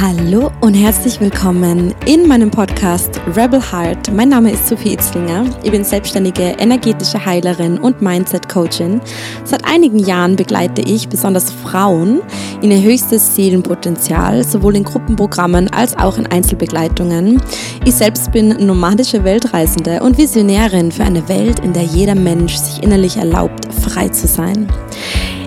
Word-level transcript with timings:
Hallo 0.00 0.50
und 0.60 0.74
herzlich 0.74 1.20
willkommen 1.20 1.94
in 2.06 2.26
meinem 2.26 2.50
Podcast 2.50 3.20
Rebel 3.36 3.60
Heart. 3.60 4.12
Mein 4.12 4.30
Name 4.30 4.50
ist 4.50 4.66
Sophie 4.66 4.94
Itzlinger. 4.94 5.44
Ich 5.62 5.70
bin 5.70 5.84
selbstständige 5.84 6.56
energetische 6.58 7.24
Heilerin 7.24 7.78
und 7.78 8.00
Mindset 8.00 8.48
Coachin. 8.48 9.00
Seit 9.44 9.64
einigen 9.64 9.98
Jahren 9.98 10.34
begleite 10.34 10.80
ich 10.80 11.08
besonders 11.08 11.52
Frauen 11.52 12.22
in 12.62 12.70
ihr 12.70 12.82
höchstes 12.82 13.36
Seelenpotenzial, 13.36 14.42
sowohl 14.44 14.76
in 14.76 14.84
Gruppenprogrammen 14.84 15.72
als 15.72 15.96
auch 15.96 16.16
in 16.16 16.26
Einzelbegleitungen. 16.26 17.40
Ich 17.84 17.94
selbst 17.94 18.32
bin 18.32 18.48
nomadische 18.66 19.22
Weltreisende 19.24 20.02
und 20.02 20.18
Visionärin 20.18 20.90
für 20.90 21.04
eine 21.04 21.28
Welt, 21.28 21.60
in 21.60 21.74
der 21.74 21.84
jeder 21.84 22.14
Mensch 22.14 22.56
sich 22.56 22.82
innerlich 22.82 23.18
erlaubt, 23.18 23.72
frei 23.72 24.08
zu 24.08 24.26
sein. 24.26 24.68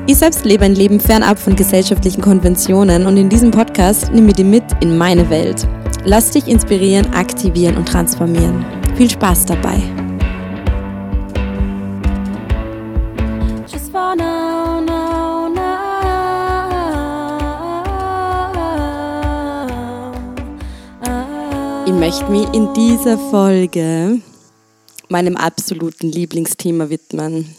Ich 0.07 0.17
selbst 0.17 0.45
lebe 0.45 0.63
ein 0.63 0.75
Leben 0.75 0.99
fernab 0.99 1.39
von 1.39 1.55
gesellschaftlichen 1.55 2.21
Konventionen 2.21 3.07
und 3.07 3.17
in 3.17 3.27
diesem 3.27 3.49
Podcast 3.49 4.11
nehme 4.11 4.27
ich 4.27 4.35
dich 4.35 4.45
mit 4.45 4.63
in 4.79 4.99
meine 4.99 5.27
Welt. 5.31 5.67
Lass 6.03 6.29
dich 6.29 6.47
inspirieren, 6.47 7.11
aktivieren 7.15 7.75
und 7.75 7.87
transformieren. 7.87 8.63
Viel 8.97 9.09
Spaß 9.09 9.45
dabei. 9.45 9.81
Ich 21.87 21.93
möchte 21.93 22.29
mich 22.29 22.47
in 22.53 22.71
dieser 22.75 23.17
Folge 23.17 24.21
meinem 25.09 25.35
absoluten 25.35 26.11
Lieblingsthema 26.11 26.91
widmen. 26.91 27.55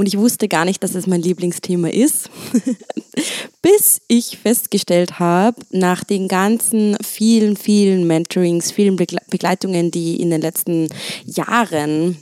Und 0.00 0.06
ich 0.06 0.16
wusste 0.16 0.48
gar 0.48 0.64
nicht, 0.64 0.82
dass 0.82 0.94
es 0.94 1.06
mein 1.06 1.20
Lieblingsthema 1.20 1.88
ist, 1.88 2.30
bis 3.60 4.00
ich 4.08 4.38
festgestellt 4.38 5.18
habe, 5.18 5.60
nach 5.72 6.04
den 6.04 6.26
ganzen 6.26 6.96
vielen, 7.04 7.54
vielen 7.54 8.06
Mentorings, 8.06 8.72
vielen 8.72 8.96
Begleitungen, 8.96 9.90
die 9.90 10.18
in 10.18 10.30
den 10.30 10.40
letzten 10.40 10.88
Jahren 11.26 12.16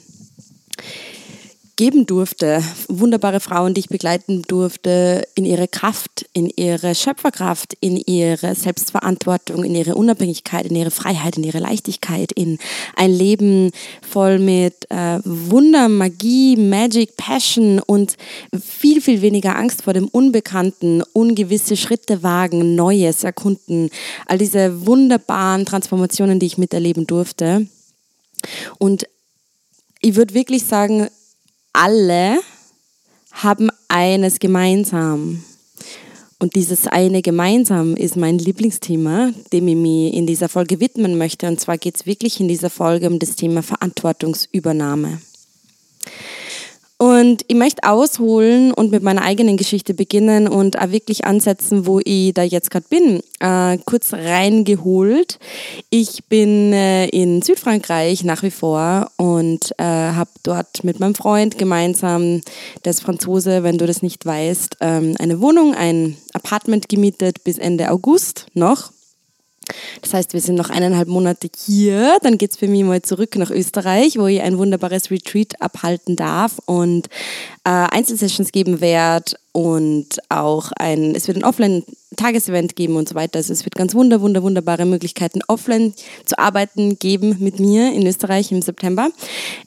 geben 1.79 2.07
durfte, 2.07 2.61
wunderbare 2.89 3.39
Frauen, 3.39 3.73
die 3.73 3.81
ich 3.81 3.89
begleiten 3.89 4.43
durfte, 4.43 5.27
in 5.37 5.45
ihre 5.45 5.69
Kraft, 5.69 6.29
in 6.33 6.51
ihre 6.51 6.97
Schöpferkraft, 6.97 7.75
in 7.79 7.97
ihre 7.97 8.57
Selbstverantwortung, 8.57 9.63
in 9.63 9.77
ihre 9.77 9.95
Unabhängigkeit, 9.95 10.67
in 10.67 10.75
ihre 10.75 10.91
Freiheit, 10.91 11.39
in 11.39 11.45
ihre 11.45 11.61
Leichtigkeit, 11.61 12.33
in 12.33 12.59
ein 12.97 13.13
Leben 13.13 13.71
voll 14.03 14.41
mit 14.41 14.91
äh, 14.91 15.21
Wunder, 15.25 15.89
Magie, 15.89 16.57
Magic, 16.57 17.17
Passion 17.17 17.79
und 17.79 18.17
viel, 18.61 19.01
viel 19.01 19.23
weniger 19.23 19.55
Angst 19.55 19.83
vor 19.83 19.93
dem 19.93 20.09
Unbekannten, 20.09 21.05
ungewisse 21.13 21.77
Schritte 21.77 22.25
wagen, 22.25 22.75
Neues 22.75 23.23
erkunden, 23.23 23.91
all 24.27 24.39
diese 24.39 24.85
wunderbaren 24.85 25.65
Transformationen, 25.65 26.41
die 26.41 26.47
ich 26.47 26.59
miterleben 26.59 27.07
durfte. 27.07 27.69
Und 28.79 29.07
ich 30.01 30.17
würde 30.17 30.35
wirklich 30.35 30.65
sagen, 30.65 31.09
alle 31.79 32.41
haben 33.31 33.71
eines 33.87 34.41
gemeinsam. 34.41 35.45
Und 36.41 36.57
dieses 36.57 36.89
eine 36.89 37.23
gemeinsam 37.23 37.95
ist 37.95 38.17
mein 38.17 38.39
Lieblingsthema, 38.39 39.31
dem 39.53 39.69
ich 39.69 39.77
mich 39.77 40.15
in 40.15 40.27
dieser 40.27 40.49
Folge 40.49 40.81
widmen 40.81 41.17
möchte. 41.19 41.47
Und 41.47 41.61
zwar 41.61 41.79
geht 41.79 41.97
es 41.97 42.07
wirklich 42.07 42.41
in 42.41 42.49
dieser 42.49 42.71
Folge 42.71 43.07
um 43.09 43.21
das 43.21 43.37
Thema 43.37 43.63
Verantwortungsübernahme. 43.63 45.21
Und 47.01 47.45
ich 47.47 47.55
möchte 47.55 47.89
ausholen 47.89 48.73
und 48.73 48.91
mit 48.91 49.05
meiner 49.05 49.23
eigenen 49.23 49.57
Geschichte 49.57 49.95
beginnen 49.95 50.49
und 50.49 50.81
auch 50.81 50.91
wirklich 50.91 51.25
ansetzen, 51.25 51.87
wo 51.87 52.01
ich 52.03 52.35
da 52.35 52.43
jetzt 52.43 52.73
gerade 52.73 52.87
bin. 52.91 53.21
Äh, 53.39 53.79
kurz 53.85 54.13
reingeholt. 54.13 55.39
Ich 55.91 56.25
bin 56.25 56.73
äh, 56.73 57.07
in 57.07 57.41
Südfrankreich 57.41 58.25
nach 58.25 58.43
wie 58.43 58.51
vor 58.51 59.13
und 59.17 59.73
äh, 59.79 59.85
habe 59.85 60.31
dort 60.43 60.83
mit 60.83 60.99
meinem 60.99 61.15
Freund 61.15 61.57
gemeinsam, 61.57 62.41
der 62.85 62.91
ist 62.91 63.03
Franzose, 63.03 63.63
wenn 63.63 63.79
du 63.79 63.87
das 63.87 64.03
nicht 64.03 64.27
weißt, 64.27 64.79
ähm, 64.81 65.15
eine 65.21 65.41
Wohnung, 65.41 65.77
ein 65.77 66.17
Apartment 66.33 66.89
gemietet 66.89 67.45
bis 67.45 67.59
Ende 67.59 67.93
August 67.93 68.47
noch. 68.55 68.91
Das 70.03 70.15
heißt, 70.15 70.33
wir 70.33 70.41
sind 70.41 70.57
noch 70.57 70.71
eineinhalb 70.71 71.09
Monate 71.09 71.49
hier. 71.67 72.19
Dann 72.23 72.39
geht 72.39 72.53
es 72.53 72.57
für 72.57 72.69
mich 72.69 72.85
mal 72.85 73.03
zurück 73.03 73.37
nach 73.37 73.51
Österreich, 73.51 74.19
wo 74.19 74.27
ich 74.27 74.41
ein 74.41 74.59
wunderbares 74.59 75.11
Retreat 75.11 75.61
abhalten 75.61 76.17
darf 76.17 76.59
und 76.67 77.09
äh, 77.65 77.71
Einzelsessions 77.71 78.53
geben 78.53 78.81
werde 78.81 79.33
und 79.53 80.19
auch 80.29 80.73
ein, 80.79 81.15
es 81.15 81.27
wird 81.27 81.37
ein 81.37 81.45
Offline-Tagesevent 81.45 82.77
geben 82.77 82.97
und 82.97 83.09
so 83.09 83.15
weiter. 83.15 83.39
Also 83.39 83.53
es 83.53 83.65
wird 83.65 83.75
ganz 83.75 83.95
wunder, 83.95 84.21
wunder, 84.21 84.43
wunderbare 84.43 84.85
Möglichkeiten, 84.85 85.41
offline 85.49 85.95
zu 86.25 86.39
arbeiten 86.39 86.99
geben 86.99 87.37
mit 87.41 87.59
mir 87.59 87.93
in 87.93 88.07
Österreich 88.07 88.53
im 88.53 88.63
September. 88.63 89.11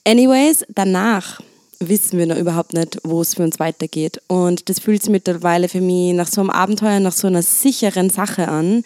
Anyways, 0.05 0.65
danach 0.69 1.41
wissen 1.87 2.17
wir 2.19 2.25
noch 2.25 2.37
überhaupt 2.37 2.73
nicht, 2.73 2.99
wo 3.03 3.21
es 3.21 3.35
für 3.35 3.43
uns 3.43 3.59
weitergeht. 3.59 4.21
Und 4.27 4.69
das 4.69 4.79
fühlt 4.79 5.01
sich 5.01 5.11
mittlerweile 5.11 5.67
für 5.67 5.81
mich 5.81 6.13
nach 6.13 6.27
so 6.27 6.41
einem 6.41 6.49
Abenteuer, 6.49 6.99
nach 6.99 7.13
so 7.13 7.27
einer 7.27 7.41
sicheren 7.41 8.09
Sache 8.09 8.47
an, 8.47 8.83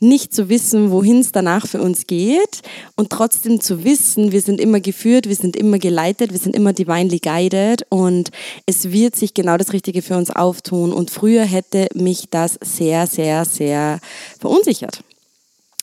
nicht 0.00 0.34
zu 0.34 0.48
wissen, 0.48 0.90
wohin 0.90 1.20
es 1.20 1.32
danach 1.32 1.66
für 1.66 1.80
uns 1.80 2.06
geht 2.06 2.62
und 2.96 3.10
trotzdem 3.10 3.60
zu 3.60 3.84
wissen, 3.84 4.32
wir 4.32 4.40
sind 4.40 4.60
immer 4.60 4.80
geführt, 4.80 5.28
wir 5.28 5.36
sind 5.36 5.56
immer 5.56 5.78
geleitet, 5.78 6.32
wir 6.32 6.38
sind 6.38 6.54
immer 6.54 6.72
divinely 6.72 7.18
guided 7.18 7.86
und 7.88 8.30
es 8.66 8.92
wird 8.92 9.16
sich 9.16 9.34
genau 9.34 9.56
das 9.56 9.72
Richtige 9.72 10.02
für 10.02 10.16
uns 10.16 10.30
auftun. 10.30 10.92
Und 10.92 11.10
früher 11.10 11.44
hätte 11.44 11.88
mich 11.94 12.28
das 12.30 12.58
sehr, 12.62 13.06
sehr, 13.06 13.44
sehr 13.44 14.00
verunsichert. 14.40 15.02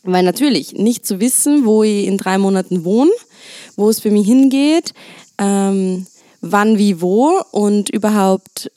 Weil 0.04 0.24
natürlich 0.24 0.74
nicht 0.74 1.06
zu 1.06 1.20
wissen, 1.20 1.66
wo 1.66 1.84
ich 1.84 2.06
in 2.06 2.18
drei 2.18 2.38
Monaten 2.38 2.86
wohne, 2.86 3.12
wo 3.76 3.90
es 3.90 4.00
für 4.00 4.12
mich 4.12 4.26
hingeht, 4.26 4.94
ähm, 5.38 6.06
wann, 6.42 6.78
wie, 6.78 7.02
wo 7.02 7.42
und 7.52 7.90
überhaupt 7.90 8.72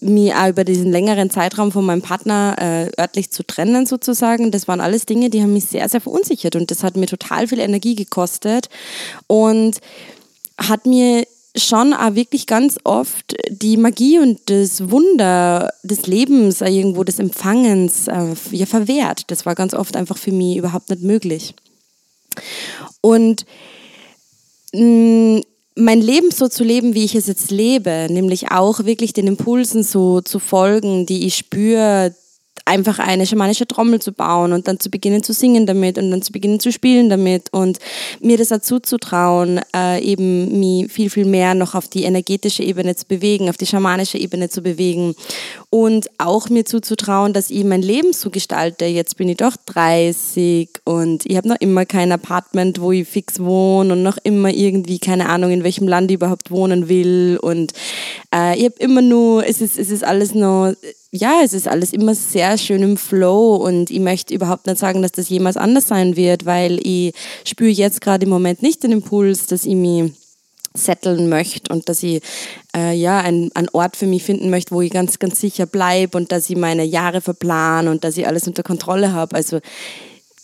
mich 0.00 0.34
auch 0.34 0.48
über 0.48 0.64
diesen 0.64 0.90
längeren 0.90 1.30
Zeitraum 1.30 1.72
von 1.72 1.84
meinem 1.84 2.02
Partner 2.02 2.56
äh, 2.58 3.00
örtlich 3.00 3.30
zu 3.30 3.42
trennen 3.42 3.86
sozusagen. 3.86 4.50
Das 4.50 4.68
waren 4.68 4.80
alles 4.80 5.06
Dinge, 5.06 5.30
die 5.30 5.42
haben 5.42 5.52
mich 5.52 5.66
sehr, 5.66 5.88
sehr 5.88 6.00
verunsichert 6.00 6.56
und 6.56 6.70
das 6.70 6.82
hat 6.82 6.96
mir 6.96 7.06
total 7.06 7.48
viel 7.48 7.60
Energie 7.60 7.94
gekostet 7.94 8.68
und 9.26 9.78
hat 10.58 10.86
mir 10.86 11.26
schon 11.56 11.92
auch 11.92 12.14
wirklich 12.14 12.46
ganz 12.46 12.78
oft 12.84 13.36
die 13.50 13.76
Magie 13.76 14.18
und 14.18 14.38
das 14.46 14.90
Wunder 14.90 15.72
des 15.82 16.06
Lebens, 16.06 16.60
äh, 16.60 16.70
irgendwo 16.70 17.04
des 17.04 17.18
Empfangens 17.18 18.08
äh, 18.08 18.34
ja, 18.52 18.66
verwehrt. 18.66 19.30
Das 19.30 19.44
war 19.44 19.54
ganz 19.54 19.74
oft 19.74 19.96
einfach 19.96 20.16
für 20.16 20.32
mich 20.32 20.56
überhaupt 20.56 20.88
nicht 20.88 21.02
möglich. 21.02 21.54
Und 23.02 23.44
mh, 24.72 24.80
mm, 24.80 25.42
mein 25.76 26.00
Leben 26.00 26.30
so 26.30 26.48
zu 26.48 26.64
leben, 26.64 26.94
wie 26.94 27.04
ich 27.04 27.14
es 27.14 27.26
jetzt 27.26 27.50
lebe, 27.50 28.08
nämlich 28.10 28.50
auch 28.50 28.84
wirklich 28.84 29.12
den 29.12 29.26
Impulsen 29.26 29.82
so 29.82 30.20
zu 30.20 30.38
folgen, 30.38 31.06
die 31.06 31.26
ich 31.26 31.36
spüre, 31.36 32.14
einfach 32.64 32.98
eine 32.98 33.26
schamanische 33.26 33.66
Trommel 33.66 34.00
zu 34.00 34.12
bauen 34.12 34.52
und 34.52 34.68
dann 34.68 34.78
zu 34.78 34.90
beginnen 34.90 35.22
zu 35.22 35.32
singen 35.32 35.66
damit 35.66 35.98
und 35.98 36.10
dann 36.10 36.22
zu 36.22 36.32
beginnen 36.32 36.60
zu 36.60 36.72
spielen 36.72 37.08
damit 37.08 37.52
und 37.52 37.78
mir 38.20 38.38
das 38.38 38.48
dazu 38.48 38.78
zu 38.80 38.98
trauen, 38.98 39.60
äh, 39.74 40.00
eben 40.02 40.60
mich 40.60 40.92
viel, 40.92 41.10
viel 41.10 41.24
mehr 41.24 41.54
noch 41.54 41.74
auf 41.74 41.88
die 41.88 42.04
energetische 42.04 42.62
Ebene 42.62 42.96
zu 42.96 43.06
bewegen, 43.06 43.48
auf 43.48 43.56
die 43.56 43.66
schamanische 43.66 44.18
Ebene 44.18 44.48
zu 44.48 44.62
bewegen 44.62 45.14
und 45.70 46.08
auch 46.18 46.48
mir 46.48 46.64
zuzutrauen, 46.64 47.32
dass 47.32 47.50
ich 47.50 47.64
mein 47.64 47.82
Leben 47.82 48.12
so 48.12 48.30
gestalte. 48.30 48.84
Jetzt 48.84 49.16
bin 49.16 49.28
ich 49.28 49.38
doch 49.38 49.56
30 49.66 50.68
und 50.84 51.26
ich 51.26 51.36
habe 51.36 51.48
noch 51.48 51.60
immer 51.60 51.86
kein 51.86 52.12
Apartment, 52.12 52.80
wo 52.80 52.92
ich 52.92 53.08
fix 53.08 53.40
wohne 53.40 53.94
und 53.94 54.02
noch 54.02 54.18
immer 54.22 54.50
irgendwie 54.50 54.98
keine 54.98 55.28
Ahnung, 55.28 55.50
in 55.50 55.64
welchem 55.64 55.88
Land 55.88 56.10
ich 56.10 56.16
überhaupt 56.16 56.50
wohnen 56.50 56.88
will 56.88 57.38
und 57.42 57.72
äh, 58.34 58.56
ich 58.56 58.64
habe 58.64 58.74
immer 58.78 59.02
nur, 59.02 59.46
es 59.46 59.60
ist, 59.60 59.78
es 59.78 59.90
ist 59.90 60.04
alles 60.04 60.34
noch 60.34 60.74
ja, 61.14 61.42
es 61.44 61.52
ist 61.52 61.68
alles 61.68 61.92
immer 61.92 62.14
sehr 62.14 62.56
schön 62.56 62.82
im 62.82 62.96
Flow 62.96 63.56
und 63.56 63.90
ich 63.90 64.00
möchte 64.00 64.32
überhaupt 64.32 64.66
nicht 64.66 64.78
sagen, 64.78 65.02
dass 65.02 65.12
das 65.12 65.28
jemals 65.28 65.58
anders 65.58 65.86
sein 65.86 66.16
wird, 66.16 66.46
weil 66.46 66.80
ich 66.86 67.12
spüre 67.44 67.70
jetzt 67.70 68.00
gerade 68.00 68.24
im 68.24 68.30
Moment 68.30 68.62
nicht 68.62 68.82
den 68.82 68.92
Impuls, 68.92 69.46
dass 69.46 69.66
ich 69.66 69.74
mich 69.74 70.12
setteln 70.72 71.28
möchte 71.28 71.70
und 71.70 71.90
dass 71.90 72.02
ich 72.02 72.22
äh, 72.74 72.94
ja 72.94 73.20
einen, 73.20 73.54
einen 73.54 73.68
Ort 73.74 73.94
für 73.94 74.06
mich 74.06 74.24
finden 74.24 74.48
möchte, 74.48 74.74
wo 74.74 74.80
ich 74.80 74.90
ganz, 74.90 75.18
ganz 75.18 75.38
sicher 75.38 75.66
bleibe 75.66 76.16
und 76.16 76.32
dass 76.32 76.48
ich 76.48 76.56
meine 76.56 76.84
Jahre 76.84 77.20
verplan 77.20 77.88
und 77.88 78.04
dass 78.04 78.16
ich 78.16 78.26
alles 78.26 78.48
unter 78.48 78.62
Kontrolle 78.62 79.12
habe. 79.12 79.36
Also 79.36 79.60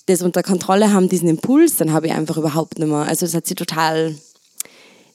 das 0.04 0.20
unter 0.20 0.42
Kontrolle 0.42 0.92
haben, 0.92 1.08
diesen 1.08 1.30
Impuls, 1.30 1.76
dann 1.76 1.94
habe 1.94 2.08
ich 2.08 2.12
einfach 2.12 2.36
überhaupt 2.36 2.78
nicht 2.78 2.88
mehr. 2.88 3.06
Also 3.08 3.24
es 3.24 3.34
hat 3.34 3.46
sich 3.46 3.56
total 3.56 4.16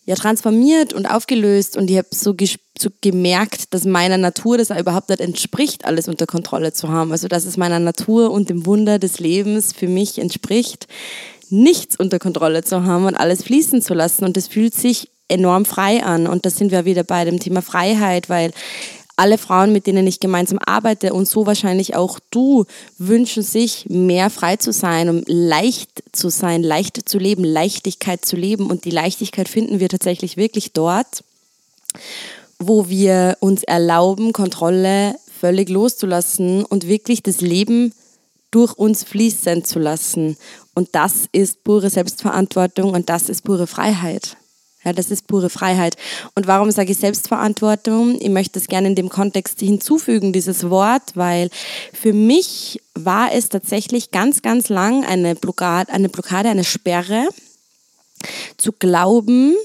ja, 0.06 0.16
transformiert 0.16 0.94
und 0.94 1.06
aufgelöst 1.06 1.78
und 1.78 1.90
ich 1.90 1.98
habe 1.98 2.10
so, 2.12 2.36
so, 2.78 2.90
gemerkt, 3.02 3.74
dass 3.74 3.86
meiner 3.86 4.18
Natur 4.18 4.58
das 4.58 4.72
auch 4.72 4.80
überhaupt 4.80 5.10
nicht 5.10 5.22
entspricht, 5.22 5.86
alles 5.86 6.10
unter 6.10 6.26
Kontrolle 6.26 6.74
zu 6.74 6.90
haben. 6.90 7.12
Also 7.12 7.30
dass 7.30 7.46
es 7.46 7.56
meiner 7.56 7.80
Natur 7.80 8.32
und 8.32 8.50
dem 8.50 8.66
Wunder 8.66 9.00
des 9.00 9.20
Lebens 9.20 9.72
für 9.72 9.88
mich 9.88 10.20
entspricht, 10.20 10.88
nichts 11.50 11.98
unter 11.98 12.20
Kontrolle 12.20 12.64
zu 12.64 12.84
haben 12.84 13.06
und 13.06 13.16
alles 13.16 13.44
fließen 13.44 13.82
zu 13.82 13.94
lassen. 13.94 14.26
Und 14.26 14.36
das 14.36 14.48
fühlt 14.48 14.74
sich 14.74 15.10
enorm 15.30 15.64
frei 15.66 16.04
an. 16.04 16.28
Und 16.28 16.46
da 16.46 16.50
sind 16.50 16.72
wir 16.72 16.84
wieder 16.84 17.04
bei 17.04 17.24
dem 17.24 17.40
Thema 17.40 17.62
Freiheit, 17.62 18.28
weil 18.28 18.52
alle 19.16 19.38
Frauen, 19.38 19.72
mit 19.72 19.86
denen 19.86 20.08
ich 20.08 20.20
gemeinsam 20.20 20.60
arbeite 20.60 21.14
und 21.14 21.28
so 21.28 21.46
wahrscheinlich 21.46 21.96
auch 21.96 22.20
du, 22.32 22.66
wünschen 22.98 23.44
sich, 23.44 23.86
mehr 23.90 24.30
frei 24.30 24.56
zu 24.56 24.72
sein, 24.72 25.10
um 25.10 25.24
leicht 25.28 26.04
zu 26.12 26.30
sein, 26.30 26.64
leicht 26.64 27.08
zu 27.08 27.20
leben, 27.20 27.44
Leichtigkeit 27.44 28.26
zu 28.26 28.36
leben. 28.36 28.70
Und 28.70 28.86
die 28.86 28.92
Leichtigkeit 28.92 29.48
finden 29.48 29.80
wir 29.80 29.90
tatsächlich 29.90 30.38
wirklich 30.38 30.74
dort, 30.74 31.24
wo 32.60 32.90
wir 32.90 33.38
uns 33.40 33.64
erlauben, 33.64 34.34
Kontrolle 34.34 35.16
völlig 35.40 35.70
loszulassen 35.70 36.66
und 36.66 36.88
wirklich 36.88 37.22
das 37.22 37.42
Leben 37.42 37.94
durch 38.50 38.74
uns 38.74 39.04
fließen 39.04 39.64
zu 39.66 39.80
lassen. 39.80 40.38
Und 40.74 40.90
das 40.94 41.28
ist 41.32 41.64
pure 41.64 41.90
Selbstverantwortung 41.90 42.92
und 42.92 43.10
das 43.10 43.30
ist 43.30 43.44
pure 43.44 43.68
Freiheit. 43.68 44.38
Ja, 44.84 44.94
das 44.94 45.12
ist 45.12 45.28
pure 45.28 45.50
Freiheit. 45.50 45.96
Und 46.36 46.48
warum 46.48 46.72
sage 46.72 46.92
ich 46.92 46.98
Selbstverantwortung? 46.98 48.20
Ich 48.20 48.30
möchte 48.30 48.60
es 48.60 48.68
gerne 48.68 48.90
in 48.90 48.96
dem 48.96 49.10
Kontext 49.10 49.60
hinzufügen, 49.60 50.34
dieses 50.34 50.70
Wort, 50.70 51.16
weil 51.16 51.50
für 51.94 52.14
mich 52.14 52.82
war 52.94 53.32
es 53.32 53.50
tatsächlich 53.50 54.12
ganz, 54.12 54.42
ganz 54.42 54.70
lang 54.70 55.06
eine 55.06 55.36
Blockade, 55.36 55.92
eine, 55.92 56.10
Blockade, 56.10 56.50
eine 56.50 56.64
Sperre, 56.64 57.28
zu 58.58 58.72
glauben, 58.72 59.56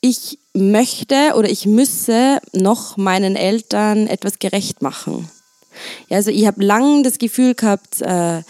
ich 0.00 0.38
möchte 0.54 1.34
oder 1.36 1.48
ich 1.48 1.66
müsse 1.66 2.40
noch 2.52 2.96
meinen 2.96 3.36
Eltern 3.36 4.06
etwas 4.06 4.38
gerecht 4.38 4.82
machen. 4.82 5.30
Ja, 6.08 6.18
also 6.18 6.30
ich 6.30 6.46
habe 6.46 6.62
lang 6.62 7.02
das 7.02 7.18
Gefühl 7.18 7.54
gehabt, 7.54 8.02
äh, 8.02 8.42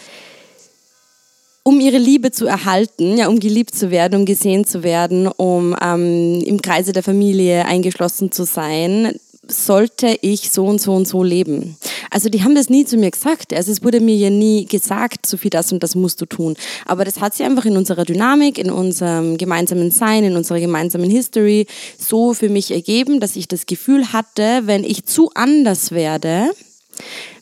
um 1.63 1.79
ihre 1.79 1.97
Liebe 1.97 2.31
zu 2.31 2.45
erhalten, 2.45 3.17
ja, 3.17 3.27
um 3.27 3.39
geliebt 3.39 3.73
zu 3.73 3.89
werden, 3.89 4.19
um 4.19 4.25
gesehen 4.25 4.65
zu 4.65 4.83
werden, 4.83 5.27
um 5.27 5.75
ähm, 5.81 6.41
im 6.45 6.61
Kreise 6.61 6.91
der 6.91 7.03
Familie 7.03 7.65
eingeschlossen 7.65 8.31
zu 8.31 8.45
sein, 8.45 9.17
sollte 9.47 10.17
ich 10.21 10.51
so 10.51 10.65
und 10.65 10.79
so 10.79 10.93
und 10.93 11.07
so 11.07 11.23
leben. 11.23 11.77
Also 12.09 12.29
die 12.29 12.43
haben 12.43 12.55
das 12.55 12.69
nie 12.69 12.85
zu 12.85 12.97
mir 12.97 13.11
gesagt. 13.11 13.53
Also 13.53 13.71
es 13.71 13.83
wurde 13.83 13.99
mir 13.99 14.15
ja 14.15 14.29
nie 14.29 14.65
gesagt, 14.65 15.25
so 15.25 15.35
viel 15.35 15.49
das 15.49 15.71
und 15.71 15.83
das 15.83 15.95
musst 15.95 16.21
du 16.21 16.25
tun. 16.25 16.55
Aber 16.85 17.03
das 17.03 17.19
hat 17.19 17.33
sich 17.33 17.45
einfach 17.45 17.65
in 17.65 17.75
unserer 17.75 18.05
Dynamik, 18.05 18.57
in 18.57 18.71
unserem 18.71 19.37
gemeinsamen 19.37 19.91
Sein, 19.91 20.23
in 20.23 20.35
unserer 20.35 20.59
gemeinsamen 20.59 21.09
History 21.09 21.65
so 21.97 22.33
für 22.33 22.49
mich 22.49 22.71
ergeben, 22.71 23.19
dass 23.19 23.35
ich 23.35 23.47
das 23.47 23.65
Gefühl 23.65 24.13
hatte, 24.13 24.61
wenn 24.65 24.83
ich 24.83 25.05
zu 25.05 25.31
anders 25.33 25.91
werde, 25.91 26.51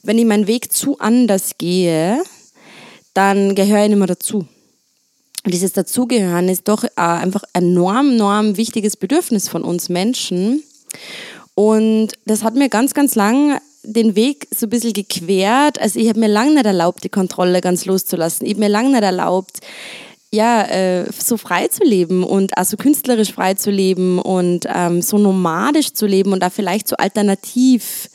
wenn 0.01 0.18
ich 0.18 0.25
meinen 0.25 0.47
Weg 0.47 0.71
zu 0.71 0.97
anders 1.00 1.51
gehe, 1.57 2.23
dann 3.13 3.56
gehöre 3.56 3.84
ich 3.84 3.90
nicht 3.90 3.98
mehr 3.98 4.08
dazu. 4.08 4.48
Und 5.44 5.54
dieses 5.54 5.74
Dazugehören 5.74 6.50
ist 6.50 6.68
doch 6.68 6.84
äh, 6.84 6.90
einfach 6.96 7.44
ein 7.54 7.63
enorm, 7.63 8.12
enorm 8.12 8.58
wichtiges 8.58 8.96
Bedürfnis 8.96 9.50
von 9.50 9.63
uns 9.63 9.90
Menschen. 9.90 10.63
Und 11.56 12.10
das 12.25 12.44
hat 12.44 12.56
mir 12.56 12.69
ganz, 12.69 12.94
ganz 12.94 13.16
lang 13.16 13.60
den 13.84 14.16
Weg 14.16 14.48
so 14.56 14.68
ein 14.68 14.69
bisschen 14.69 14.94
gequert. 14.94 15.81
Also 15.81 16.00
ich 16.00 16.08
habe 16.10 16.19
mir 16.19 16.28
lange 16.28 16.54
nicht 16.54 16.66
erlaubt, 16.66 17.04
die 17.04 17.10
Kontrolle 17.10 17.62
ganz 17.62 17.86
loszulassen. 17.86 18.46
Ich 18.46 18.54
habe 18.54 18.62
mir 18.62 18.69
lange 18.69 18.92
nicht 18.92 19.04
erlaubt, 19.04 19.60
ja, 20.34 20.64
äh, 20.64 21.12
so 21.12 21.36
frei 21.36 21.68
zu 21.68 21.84
leben 21.84 22.24
und 22.24 22.57
also 22.57 22.78
künstlerisch 22.78 23.34
frei 23.34 23.56
zu 23.56 23.69
leben 23.69 24.19
und 24.19 24.66
ähm, 24.74 25.02
so 25.02 25.18
nomadisch 25.18 25.94
zu 25.94 26.06
leben 26.06 26.31
und 26.31 26.40
da 26.40 26.50
vielleicht 26.50 26.88
so 26.88 26.96
alternativ 26.96 28.10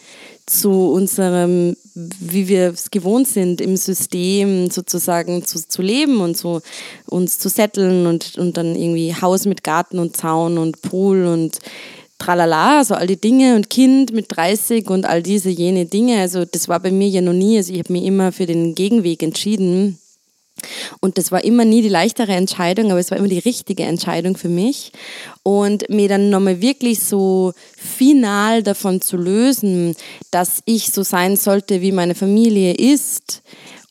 zu 0.46 0.93
unserem, 0.93 1.76
wie 1.94 2.46
wir 2.46 2.69
es 2.69 2.90
gewohnt 2.90 3.26
sind, 3.26 3.60
im 3.60 3.76
System 3.76 4.70
sozusagen 4.70 5.44
zu, 5.44 5.66
zu 5.66 5.82
leben 5.82 6.20
und 6.20 6.37
so 6.37 6.62
uns 7.06 7.38
zu 7.38 7.48
setteln 7.48 8.06
und, 8.06 8.38
und 8.38 8.56
dann 8.56 8.76
irgendwie 8.76 9.14
Haus 9.14 9.44
mit 9.44 9.64
Garten 9.64 9.98
und 9.98 10.16
Zaun 10.16 10.56
und 10.58 10.82
Pool 10.82 11.26
und 11.26 11.58
tralala, 12.19 12.78
also 12.78 12.94
all 12.94 13.06
die 13.06 13.20
Dinge 13.20 13.56
und 13.56 13.69
Kind 13.70 14.12
mit 14.12 14.26
30 14.28 14.88
und 14.88 15.04
all 15.04 15.22
diese 15.22 15.50
jene 15.50 15.87
Dinge. 15.87 16.20
Also 16.20 16.44
das 16.44 16.69
war 16.69 16.81
bei 16.81 16.90
mir 16.90 17.08
ja 17.08 17.20
noch 17.20 17.32
nie. 17.32 17.56
Also 17.56 17.72
ich 17.72 17.81
habe 17.81 17.92
mich 17.92 18.04
immer 18.04 18.32
für 18.32 18.46
den 18.46 18.75
Gegenweg 18.75 19.22
entschieden. 19.22 19.99
Und 21.00 21.18
das 21.18 21.32
war 21.32 21.44
immer 21.44 21.64
nie 21.64 21.82
die 21.82 21.88
leichtere 21.88 22.32
Entscheidung, 22.32 22.90
aber 22.90 23.00
es 23.00 23.10
war 23.10 23.18
immer 23.18 23.28
die 23.28 23.38
richtige 23.38 23.84
Entscheidung 23.84 24.36
für 24.36 24.48
mich. 24.48 24.92
Und 25.42 25.88
mir 25.90 26.08
dann 26.08 26.30
nochmal 26.30 26.60
wirklich 26.60 27.00
so 27.00 27.52
final 27.76 28.62
davon 28.62 29.00
zu 29.00 29.16
lösen, 29.16 29.94
dass 30.30 30.62
ich 30.64 30.92
so 30.92 31.02
sein 31.02 31.36
sollte, 31.36 31.82
wie 31.82 31.92
meine 31.92 32.14
Familie 32.14 32.74
ist, 32.74 33.42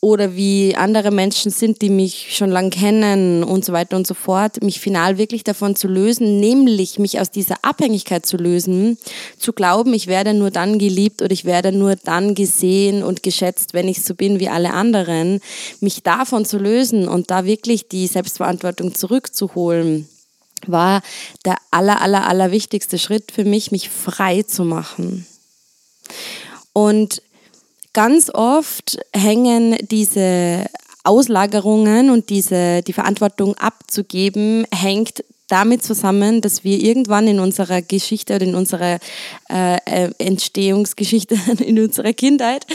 oder 0.06 0.36
wie 0.36 0.75
andere 0.75 1.10
Menschen 1.10 1.50
sind, 1.50 1.81
die 1.81 1.90
mich 1.90 2.38
schon 2.38 2.52
lange 2.52 2.69
kennen 2.69 3.44
und 3.44 3.66
so 3.66 3.74
weiter 3.74 3.98
und 3.98 4.06
so 4.06 4.13
fort, 4.13 4.62
mich 4.62 4.80
final 4.80 5.18
wirklich 5.18 5.44
davon 5.44 5.75
zu 5.75 5.88
lösen, 5.88 6.40
nämlich 6.40 7.00
mich 7.00 7.19
aus 7.19 7.31
dieser 7.31 7.56
Abhängigkeit 7.63 8.24
zu 8.24 8.38
lösen, 8.38 9.00
zu 9.40 9.52
glauben, 9.52 9.96
ich 9.96 10.06
werde 10.06 10.36
nur 10.36 10.52
dann 10.52 10.78
geliebt 10.78 11.24
oder 11.24 11.31
ich 11.31 11.44
werde 11.44 11.72
nur 11.72 11.96
dann 11.96 12.36
gesehen 12.36 13.02
und 13.02 13.24
geschätzt, 13.24 13.74
wenn 13.74 13.88
ich 13.88 14.04
so 14.04 14.13
bin 14.13 14.40
wie 14.40 14.48
alle 14.48 14.74
anderen, 14.74 15.42
mich 15.80 16.04
davon 16.04 16.46
zu 16.46 16.60
lösen 16.60 17.08
und 17.08 17.31
da 17.31 17.46
wirklich 17.46 17.88
die 17.88 18.06
Selbstverantwortung 18.06 18.94
zurückzuholen 18.94 20.08
war 20.68 21.01
der 21.46 21.58
aller, 21.72 22.01
aller, 22.01 22.28
aller 22.28 22.51
wichtigste 22.51 23.00
Schritt 23.00 23.31
für 23.31 23.44
mich, 23.44 23.72
mich 23.72 23.90
frei 23.90 24.44
zu 24.44 24.66
machen. 24.66 25.25
Und 26.74 27.22
ganz 27.95 28.30
oft 28.30 29.00
hängen 29.15 29.77
diese 29.89 30.65
Auslagerungen 31.06 32.09
und 32.09 32.30
diese, 32.30 32.81
die 32.83 32.94
Verantwortung 32.94 33.56
abzugeben, 33.56 34.68
hängt 34.71 35.24
damit 35.47 35.83
zusammen, 35.83 36.42
dass 36.42 36.63
wir 36.63 36.80
irgendwann 36.80 37.27
in 37.27 37.39
unserer 37.39 37.81
Geschichte 37.81 38.36
oder 38.36 38.45
in 38.45 38.56
unserer 38.56 39.00
äh, 39.50 39.77
äh 39.86 40.12
Entstehungsgeschichte, 40.18 41.38
in 41.63 41.80
unserer 41.80 42.13
Kindheit, 42.13 42.65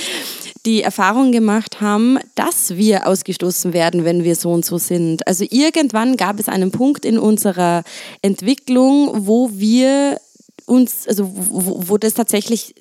die 0.65 0.83
Erfahrung 0.83 1.33
gemacht 1.33 1.81
haben, 1.81 2.19
dass 2.35 2.77
wir 2.77 3.07
ausgestoßen 3.07 3.73
werden, 3.73 4.05
wenn 4.05 4.25
wir 4.25 4.37
so 4.37 4.53
und 4.53 4.65
so 4.65 4.79
sind. 4.79 5.27
Also 5.27 5.45
irgendwann 5.51 6.17
gab 6.17 6.39
es 6.39 6.49
einen 6.49 6.71
Punkt 6.71 7.05
in 7.05 7.19
unserer 7.19 7.83
Entwicklung, 8.23 9.27
wo 9.27 9.51
wir 9.53 10.19
uns, 10.67 11.07
also 11.09 11.31
wo, 11.35 11.89
wo 11.89 11.99
das 11.99 12.15
tatsächlich 12.15 12.75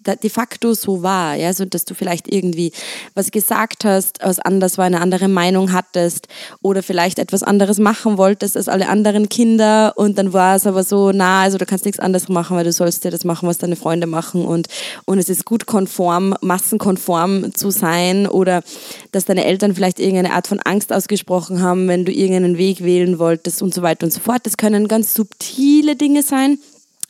de 0.00 0.30
facto 0.30 0.74
so 0.74 1.02
war, 1.02 1.34
ja, 1.34 1.52
so 1.52 1.64
dass 1.64 1.84
du 1.84 1.94
vielleicht 1.94 2.32
irgendwie 2.32 2.72
was 3.14 3.30
gesagt 3.30 3.84
hast, 3.84 4.18
was 4.22 4.38
anders 4.38 4.78
war, 4.78 4.84
eine 4.84 5.00
andere 5.00 5.28
Meinung 5.28 5.72
hattest 5.72 6.28
oder 6.62 6.82
vielleicht 6.82 7.18
etwas 7.18 7.42
anderes 7.42 7.78
machen 7.78 8.18
wolltest 8.18 8.56
als 8.56 8.68
alle 8.68 8.88
anderen 8.88 9.28
Kinder 9.28 9.92
und 9.96 10.18
dann 10.18 10.32
war 10.32 10.56
es 10.56 10.66
aber 10.66 10.84
so, 10.84 11.12
na, 11.12 11.42
also 11.42 11.58
du 11.58 11.66
kannst 11.66 11.84
nichts 11.84 12.00
anderes 12.00 12.28
machen, 12.28 12.56
weil 12.56 12.64
du 12.64 12.72
sollst 12.72 13.04
ja 13.04 13.10
das 13.10 13.24
machen, 13.24 13.48
was 13.48 13.58
deine 13.58 13.76
Freunde 13.76 14.06
machen 14.06 14.44
und, 14.44 14.68
und 15.04 15.18
es 15.18 15.28
ist 15.28 15.44
gut 15.44 15.66
konform, 15.66 16.34
massenkonform 16.40 17.54
zu 17.54 17.70
sein 17.70 18.26
oder 18.26 18.62
dass 19.12 19.24
deine 19.24 19.44
Eltern 19.44 19.74
vielleicht 19.74 19.98
irgendeine 19.98 20.32
Art 20.32 20.46
von 20.46 20.60
Angst 20.60 20.92
ausgesprochen 20.92 21.62
haben, 21.62 21.88
wenn 21.88 22.04
du 22.04 22.12
irgendeinen 22.12 22.58
Weg 22.58 22.82
wählen 22.82 23.18
wolltest 23.18 23.62
und 23.62 23.74
so 23.74 23.82
weiter 23.82 24.06
und 24.06 24.12
so 24.12 24.20
fort. 24.20 24.44
Das 24.44 24.56
können 24.56 24.88
ganz 24.88 25.14
subtile 25.14 25.96
Dinge 25.96 26.22
sein 26.22 26.58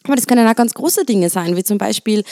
aber 0.06 0.16
das 0.16 0.26
können 0.26 0.46
auch 0.46 0.54
ganz 0.54 0.75
große 0.75 1.06
Dinge 1.06 1.30
sein, 1.30 1.56
wie 1.56 1.64
zum 1.64 1.78
Beispiel, 1.78 2.25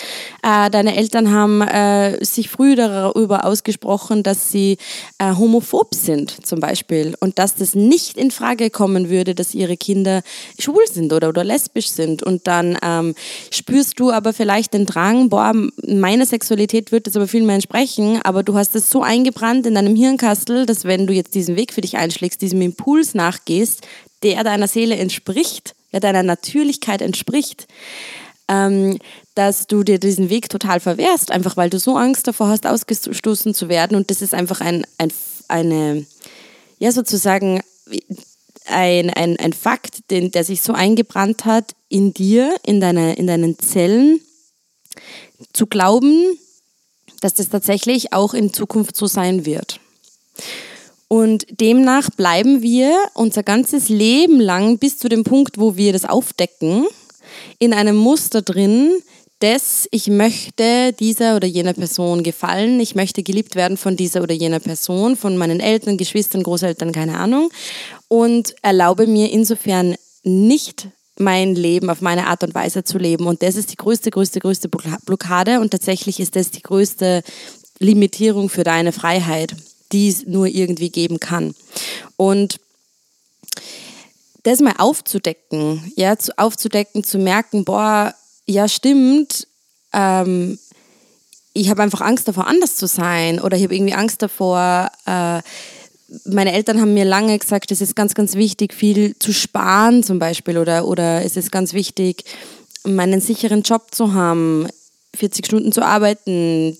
äh, 0.43 0.69
deine 0.71 0.95
Eltern 0.95 1.33
haben 1.33 1.62
äh, 1.62 2.23
sich 2.23 2.50
früh 2.50 2.75
darüber 2.75 3.47
ausgesprochen, 3.47 4.23
dass 4.23 4.52
sie 4.52 4.76
äh, 5.19 5.35
homophob 5.35 5.95
sind, 5.95 6.47
zum 6.47 6.61
Beispiel. 6.61 7.14
Und 7.21 7.38
dass 7.38 7.55
das 7.55 7.75
nicht 7.75 8.19
in 8.19 8.31
Frage 8.31 8.69
kommen 8.69 9.09
würde, 9.09 9.35
dass 9.35 9.55
ihre 9.55 9.79
Kinder 9.79 10.23
schwul 10.59 10.83
sind 10.87 11.14
oder, 11.14 11.31
oder 11.31 11.45
lesbisch 11.45 11.88
sind. 11.88 12.23
Und 12.23 12.47
dann 12.47 12.76
ähm, 12.83 13.14
spürst 13.50 13.99
du 13.99 14.11
aber 14.11 14.35
vielleicht 14.35 14.75
den 14.75 14.85
Drang, 14.85 15.31
boah, 15.31 15.55
meiner 15.87 16.26
Sexualität 16.26 16.93
wird 16.93 17.07
das 17.07 17.17
aber 17.17 17.26
viel 17.26 17.43
mehr 17.43 17.55
entsprechen, 17.55 18.21
aber 18.23 18.43
du 18.43 18.55
hast 18.55 18.76
es 18.76 18.91
so 18.91 19.02
eingebrannt 19.02 19.67
in 19.67 19.76
deinem 19.76 19.97
Hirnkastel, 19.97 20.67
dass 20.67 20.85
wenn 20.85 21.07
du 21.07 21.14
jetzt 21.14 21.35
diesen 21.35 21.57
Weg 21.57 21.73
für 21.73 21.81
dich 21.81 21.97
einschlägst, 21.97 22.43
diesem 22.43 22.61
Impuls 22.61 23.14
nachgehst, 23.14 23.81
der 24.23 24.45
deiner 24.45 24.69
Seele 24.69 24.97
entspricht, 24.97 25.75
ja, 25.93 26.01
deiner 26.01 26.23
Natürlichkeit 26.23 27.03
entspricht, 27.03 27.67
ähm, 28.49 28.99
dass 29.35 29.67
du 29.67 29.83
dir 29.83 29.99
diesen 29.99 30.31
Weg 30.31 30.49
total 30.49 30.81
verwehrst, 30.81 31.31
einfach 31.31 31.57
weil 31.57 31.71
du 31.71 31.79
so 31.79 31.97
Angst 31.97 32.27
davor 32.27 32.49
hast, 32.49 32.67
ausgestoßen 32.67 33.55
zu 33.55 33.69
werden. 33.69 33.97
Und 33.97 34.11
das 34.11 34.23
ist 34.23 34.35
einfach 34.35 34.61
ein, 34.61 34.85
ein 34.99 35.11
eine, 35.53 36.07
ja, 36.79 36.91
sozusagen 36.91 37.63
ein, 38.67 39.11
ein, 39.11 39.37
ein 39.39 39.53
Fakt, 39.53 40.11
den, 40.11 40.31
der 40.31 40.45
sich 40.45 40.63
so 40.63 40.73
eingebrannt 40.73 41.45
hat 41.45 41.75
in 41.89 42.15
dir, 42.15 42.57
in, 42.65 42.81
deine, 42.81 43.15
in 43.15 43.27
deinen 43.27 43.59
Zellen, 43.59 44.21
zu 45.53 45.67
glauben, 45.67 46.39
dass 47.21 47.35
das 47.35 47.49
tatsächlich 47.49 48.13
auch 48.13 48.35
in 48.35 48.53
Zukunft 48.53 48.97
so 48.97 49.07
sein 49.07 49.45
wird. 49.45 49.81
Und 51.12 51.45
demnach 51.61 52.09
bleiben 52.09 52.62
wir 52.62 52.97
unser 53.12 53.42
ganzes 53.42 53.90
Leben 53.90 54.40
lang 54.40 54.78
bis 54.78 54.97
zu 54.97 55.11
dem 55.11 55.25
Punkt, 55.25 55.59
wo 55.59 55.76
wir 55.76 55.92
das 55.92 56.07
aufdecken, 56.07 56.87
in 57.59 57.75
einem 57.75 57.97
Muster 57.97 58.40
drin, 58.40 58.92
des 59.42 59.87
ich 59.90 60.07
möchte 60.07 60.95
dieser 60.95 61.37
oder 61.37 61.47
jener 61.47 61.75
Person 61.75 62.23
gefallen, 62.23 62.81
ich 62.81 62.95
möchte 62.95 63.23
geliebt 63.23 63.57
werden 63.57 63.76
von 63.76 63.95
dieser 63.95 64.23
oder 64.23 64.33
jener 64.33 64.61
Person, 64.61 65.14
von 65.14 65.37
meinen 65.37 65.61
Eltern, 65.61 65.99
Geschwistern, 65.99 66.45
Großeltern, 66.45 66.92
keine 66.92 67.19
Ahnung. 67.19 67.50
Und 68.09 68.54
erlaube 68.62 69.07
mir 69.07 69.31
insofern 69.31 69.97
nicht 70.23 70.88
mein 71.19 71.54
Leben 71.54 71.90
auf 71.90 72.00
meine 72.00 72.26
Art 72.28 72.42
und 72.42 72.54
Weise 72.54 72.85
zu 72.85 72.97
leben. 72.97 73.26
Und 73.26 73.42
das 73.42 73.57
ist 73.57 73.71
die 73.71 73.76
größte, 73.76 74.11
größte, 74.11 74.40
größte 74.40 74.71
Blockade. 75.04 75.61
Und 75.61 75.73
tatsächlich 75.73 76.21
ist 76.21 76.37
das 76.37 76.50
die 76.50 76.62
größte 76.62 77.23
Limitierung 77.81 78.49
für 78.49 78.64
deine 78.64 78.92
Freiheit, 78.92 79.54
die 79.93 80.09
es 80.09 80.27
nur 80.27 80.47
irgendwie 80.47 80.91
geben 80.91 81.21
kann. 81.21 81.55
Und 82.17 82.59
das 84.43 84.61
mal 84.61 84.75
aufzudecken, 84.79 85.93
ja, 85.97 86.19
zu, 86.19 86.37
aufzudecken, 86.37 87.05
zu 87.05 87.19
merken, 87.19 87.65
boah, 87.65 88.15
ja, 88.47 88.67
stimmt, 88.69 89.47
ähm, 89.93 90.59
ich 91.55 91.71
habe 91.71 91.83
einfach 91.83 92.01
Angst 92.01 92.29
davor, 92.29 92.47
anders 92.47 92.77
zu 92.77 92.87
sein. 92.87 93.41
Oder 93.41 93.57
ich 93.57 93.65
habe 93.65 93.75
irgendwie 93.75 93.95
Angst 93.95 94.23
davor, 94.23 94.91
äh, 95.07 95.41
meine 96.25 96.53
Eltern 96.53 96.81
haben 96.81 96.95
mir 96.95 97.05
lange 97.05 97.39
gesagt, 97.39 97.71
es 97.71 97.81
ist 97.81 97.97
ganz, 97.97 98.15
ganz 98.15 98.35
wichtig, 98.35 98.75
viel 98.75 99.19
zu 99.19 99.33
sparen 99.33 100.03
zum 100.03 100.19
Beispiel. 100.19 100.59
Oder, 100.59 100.87
oder 100.87 101.25
es 101.25 101.37
ist 101.37 101.53
ganz 101.53 101.73
wichtig, 101.73 102.25
meinen 102.85 103.21
sicheren 103.21 103.63
Job 103.63 103.95
zu 103.95 104.15
haben, 104.15 104.69
40 105.16 105.47
Stunden 105.47 105.73
zu 105.73 105.85
arbeiten. 105.85 106.76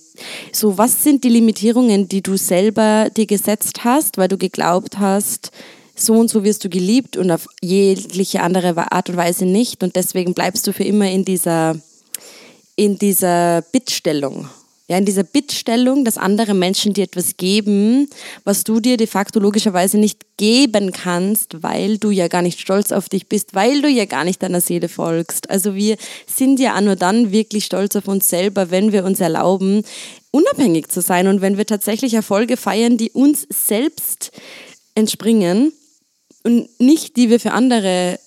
So, 0.53 0.79
was 0.79 1.03
sind 1.03 1.25
die 1.25 1.29
Limitierungen, 1.29 2.09
die 2.09 2.23
du 2.23 2.37
selber 2.37 3.09
dir 3.17 3.27
gesetzt 3.27 3.85
hast, 3.85 4.19
weil 4.19 4.29
du 4.29 4.39
geglaubt 4.39 4.99
hast, 4.99 5.51
so 5.95 6.15
und 6.15 6.29
so 6.29 6.45
wirst 6.45 6.65
du 6.65 6.69
geliebt 6.69 7.17
und 7.17 7.31
auf 7.31 7.47
jegliche 7.61 8.43
andere 8.43 8.93
Art 8.93 9.11
und 9.11 9.17
Weise 9.17 9.45
nicht 9.45 9.83
und 9.83 9.97
deswegen 9.97 10.35
bleibst 10.35 10.67
du 10.67 10.73
für 10.73 10.85
immer 10.85 11.11
in 11.11 11.25
dieser, 11.25 11.77
in 12.77 12.99
dieser 12.99 13.63
Bittstellung 13.73 14.49
ja, 14.93 14.99
in 14.99 15.07
dieser 15.07 15.23
Bittstellung, 15.23 16.05
dass 16.05 16.19
andere 16.19 16.53
Menschen 16.53 16.93
dir 16.93 17.05
etwas 17.05 17.39
geben, 17.39 18.11
was 18.45 18.63
du 18.63 18.79
dir 18.79 18.99
de 18.99 19.07
facto 19.07 19.41
logischerweise 19.41 19.97
nicht 19.97 20.37
geben 20.37 20.93
kannst, 20.93 21.63
weil 21.63 21.97
du 21.97 22.11
ja 22.11 22.29
gar 22.29 22.43
nicht 22.43 22.61
stolz 22.61 22.93
auf 22.93 23.09
dich 23.09 23.27
bist, 23.27 23.55
weil 23.55 23.81
du 23.81 23.89
ja 23.89 24.05
gar 24.05 24.25
nicht 24.25 24.43
deiner 24.43 24.61
Seele 24.61 24.91
folgst. 24.91 25.49
Also 25.49 25.75
wir 25.75 25.97
sind 26.27 26.61
ja 26.61 26.79
nur 26.83 26.97
dann 26.97 27.33
wirklich 27.33 27.65
stolz 27.65 27.97
auf 27.97 28.07
uns 28.07 28.29
selber, 28.29 28.71
wenn 28.71 28.93
wir 28.93 29.07
uns 29.07 29.19
erlauben, 29.19 29.83
unabhängig 30.31 30.89
zu 30.89 31.01
sein 31.01 31.27
und 31.27 31.41
wenn 31.41 31.57
wir 31.57 31.65
tatsächlich 31.65 32.13
Erfolge 32.13 32.59
feiern, 32.59 32.99
die 32.99 33.13
uns 33.13 33.47
selbst 33.49 34.31
entspringen 34.95 35.73
und 36.43 36.69
nicht 36.79 37.17
die 37.17 37.31
wir 37.31 37.41
für 37.41 37.53
andere 37.53 38.21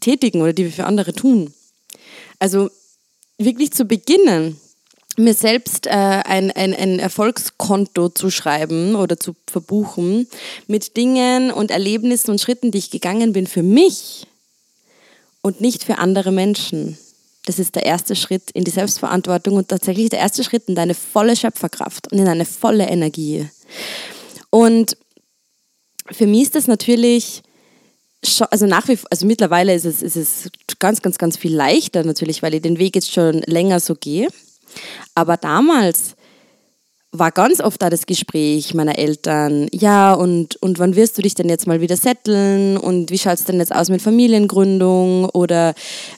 tätigen 0.00 0.40
oder 0.40 0.54
die 0.54 0.64
wir 0.64 0.72
für 0.72 0.86
andere 0.86 1.12
tun. 1.12 1.52
Also 2.38 2.70
wirklich 3.36 3.72
zu 3.72 3.84
beginnen, 3.84 4.58
mir 5.16 5.34
selbst 5.34 5.86
äh, 5.86 5.90
ein, 5.90 6.50
ein, 6.52 6.74
ein 6.74 6.98
Erfolgskonto 6.98 8.10
zu 8.10 8.30
schreiben 8.30 8.94
oder 8.94 9.18
zu 9.18 9.34
verbuchen 9.50 10.28
mit 10.66 10.96
Dingen 10.96 11.50
und 11.50 11.70
Erlebnissen 11.70 12.30
und 12.30 12.40
Schritten, 12.40 12.70
die 12.70 12.78
ich 12.78 12.90
gegangen 12.90 13.32
bin 13.32 13.46
für 13.46 13.62
mich 13.62 14.26
und 15.42 15.60
nicht 15.60 15.84
für 15.84 15.98
andere 15.98 16.32
Menschen. 16.32 16.98
Das 17.46 17.58
ist 17.58 17.74
der 17.74 17.84
erste 17.84 18.14
Schritt 18.14 18.50
in 18.52 18.64
die 18.64 18.70
Selbstverantwortung 18.70 19.56
und 19.56 19.68
tatsächlich 19.68 20.10
der 20.10 20.20
erste 20.20 20.44
Schritt 20.44 20.68
in 20.68 20.74
deine 20.74 20.94
volle 20.94 21.36
Schöpferkraft 21.36 22.12
und 22.12 22.18
in 22.18 22.26
deine 22.26 22.44
volle 22.44 22.86
Energie. 22.86 23.48
Und 24.50 24.96
für 26.10 26.26
mich 26.26 26.42
ist 26.42 26.54
das 26.54 26.66
natürlich 26.66 27.42
also 28.50 28.66
nach 28.66 28.86
wie 28.88 28.98
also 29.10 29.26
mittlerweile 29.26 29.74
ist 29.74 29.86
es, 29.86 30.02
ist 30.02 30.16
es 30.16 30.50
ganz, 30.78 31.00
ganz, 31.00 31.16
ganz 31.18 31.36
viel 31.36 31.54
leichter 31.54 32.04
natürlich, 32.04 32.42
weil 32.42 32.54
ich 32.54 32.62
den 32.62 32.78
Weg 32.78 32.94
jetzt 32.94 33.12
schon 33.12 33.40
länger 33.46 33.80
so 33.80 33.94
gehe. 33.94 34.28
Aber 35.14 35.36
damals 35.36 36.14
war 37.12 37.32
ganz 37.32 37.60
oft 37.60 37.82
da 37.82 37.90
das 37.90 38.06
Gespräch 38.06 38.72
meiner 38.72 38.96
Eltern, 38.96 39.66
ja, 39.72 40.14
und, 40.14 40.54
und 40.62 40.78
wann 40.78 40.94
wirst 40.94 41.18
du 41.18 41.22
dich 41.22 41.34
denn 41.34 41.48
jetzt 41.48 41.66
mal 41.66 41.80
wieder 41.80 41.96
setteln? 41.96 42.76
Und 42.76 43.10
wie 43.10 43.18
schaut 43.18 43.34
es 43.34 43.44
denn 43.44 43.58
jetzt 43.58 43.74
aus 43.74 43.88
mit 43.88 44.00
Familiengründung? 44.00 45.24
Oder 45.30 45.74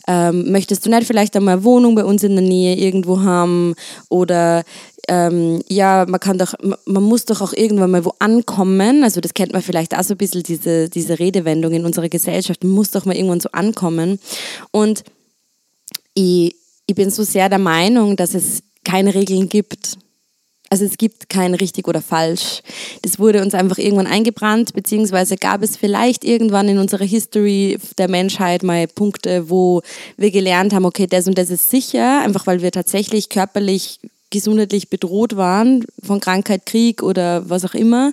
ähm, 0.06 0.52
möchtest 0.52 0.84
du 0.84 0.90
nicht 0.90 1.06
vielleicht 1.06 1.34
einmal 1.34 1.54
eine 1.54 1.64
Wohnung 1.64 1.94
bei 1.94 2.04
uns 2.04 2.22
in 2.24 2.36
der 2.36 2.44
Nähe 2.44 2.76
irgendwo 2.76 3.22
haben? 3.22 3.74
Oder 4.10 4.64
ähm, 5.08 5.62
ja, 5.68 6.04
man 6.06 6.20
kann 6.20 6.36
doch, 6.36 6.54
man 6.84 7.02
muss 7.02 7.24
doch 7.24 7.40
auch 7.40 7.54
irgendwann 7.54 7.90
mal 7.90 8.04
wo 8.04 8.12
ankommen, 8.18 9.02
also 9.02 9.20
das 9.20 9.34
kennt 9.34 9.52
man 9.52 9.62
vielleicht 9.62 9.96
auch 9.96 10.04
so 10.04 10.14
ein 10.14 10.18
bisschen, 10.18 10.42
diese, 10.42 10.88
diese 10.88 11.18
Redewendung 11.18 11.72
in 11.72 11.84
unserer 11.84 12.08
Gesellschaft, 12.08 12.62
man 12.62 12.72
muss 12.72 12.90
doch 12.90 13.04
mal 13.04 13.16
irgendwann 13.16 13.40
so 13.40 13.48
ankommen. 13.52 14.20
Und 14.70 15.02
ich, 16.14 16.54
ich 16.92 16.96
bin 16.96 17.08
so 17.08 17.22
sehr 17.22 17.48
der 17.48 17.58
Meinung, 17.58 18.16
dass 18.16 18.34
es 18.34 18.62
keine 18.84 19.14
Regeln 19.14 19.48
gibt. 19.48 19.96
Also 20.68 20.84
es 20.84 20.98
gibt 20.98 21.30
kein 21.30 21.54
richtig 21.54 21.88
oder 21.88 22.02
falsch. 22.02 22.60
Das 23.00 23.18
wurde 23.18 23.40
uns 23.40 23.54
einfach 23.54 23.78
irgendwann 23.78 24.06
eingebrannt, 24.06 24.74
beziehungsweise 24.74 25.38
gab 25.38 25.62
es 25.62 25.78
vielleicht 25.78 26.22
irgendwann 26.22 26.68
in 26.68 26.76
unserer 26.76 27.06
History 27.06 27.78
der 27.96 28.08
Menschheit 28.08 28.62
mal 28.62 28.86
Punkte, 28.86 29.48
wo 29.48 29.80
wir 30.18 30.30
gelernt 30.30 30.74
haben, 30.74 30.84
okay, 30.84 31.06
das 31.06 31.26
und 31.26 31.38
das 31.38 31.48
ist 31.48 31.70
sicher, 31.70 32.20
einfach 32.20 32.46
weil 32.46 32.60
wir 32.60 32.72
tatsächlich 32.72 33.30
körperlich, 33.30 33.98
gesundheitlich 34.28 34.90
bedroht 34.90 35.36
waren 35.36 35.86
von 36.02 36.20
Krankheit, 36.20 36.66
Krieg 36.66 37.02
oder 37.02 37.48
was 37.48 37.64
auch 37.64 37.74
immer. 37.74 38.12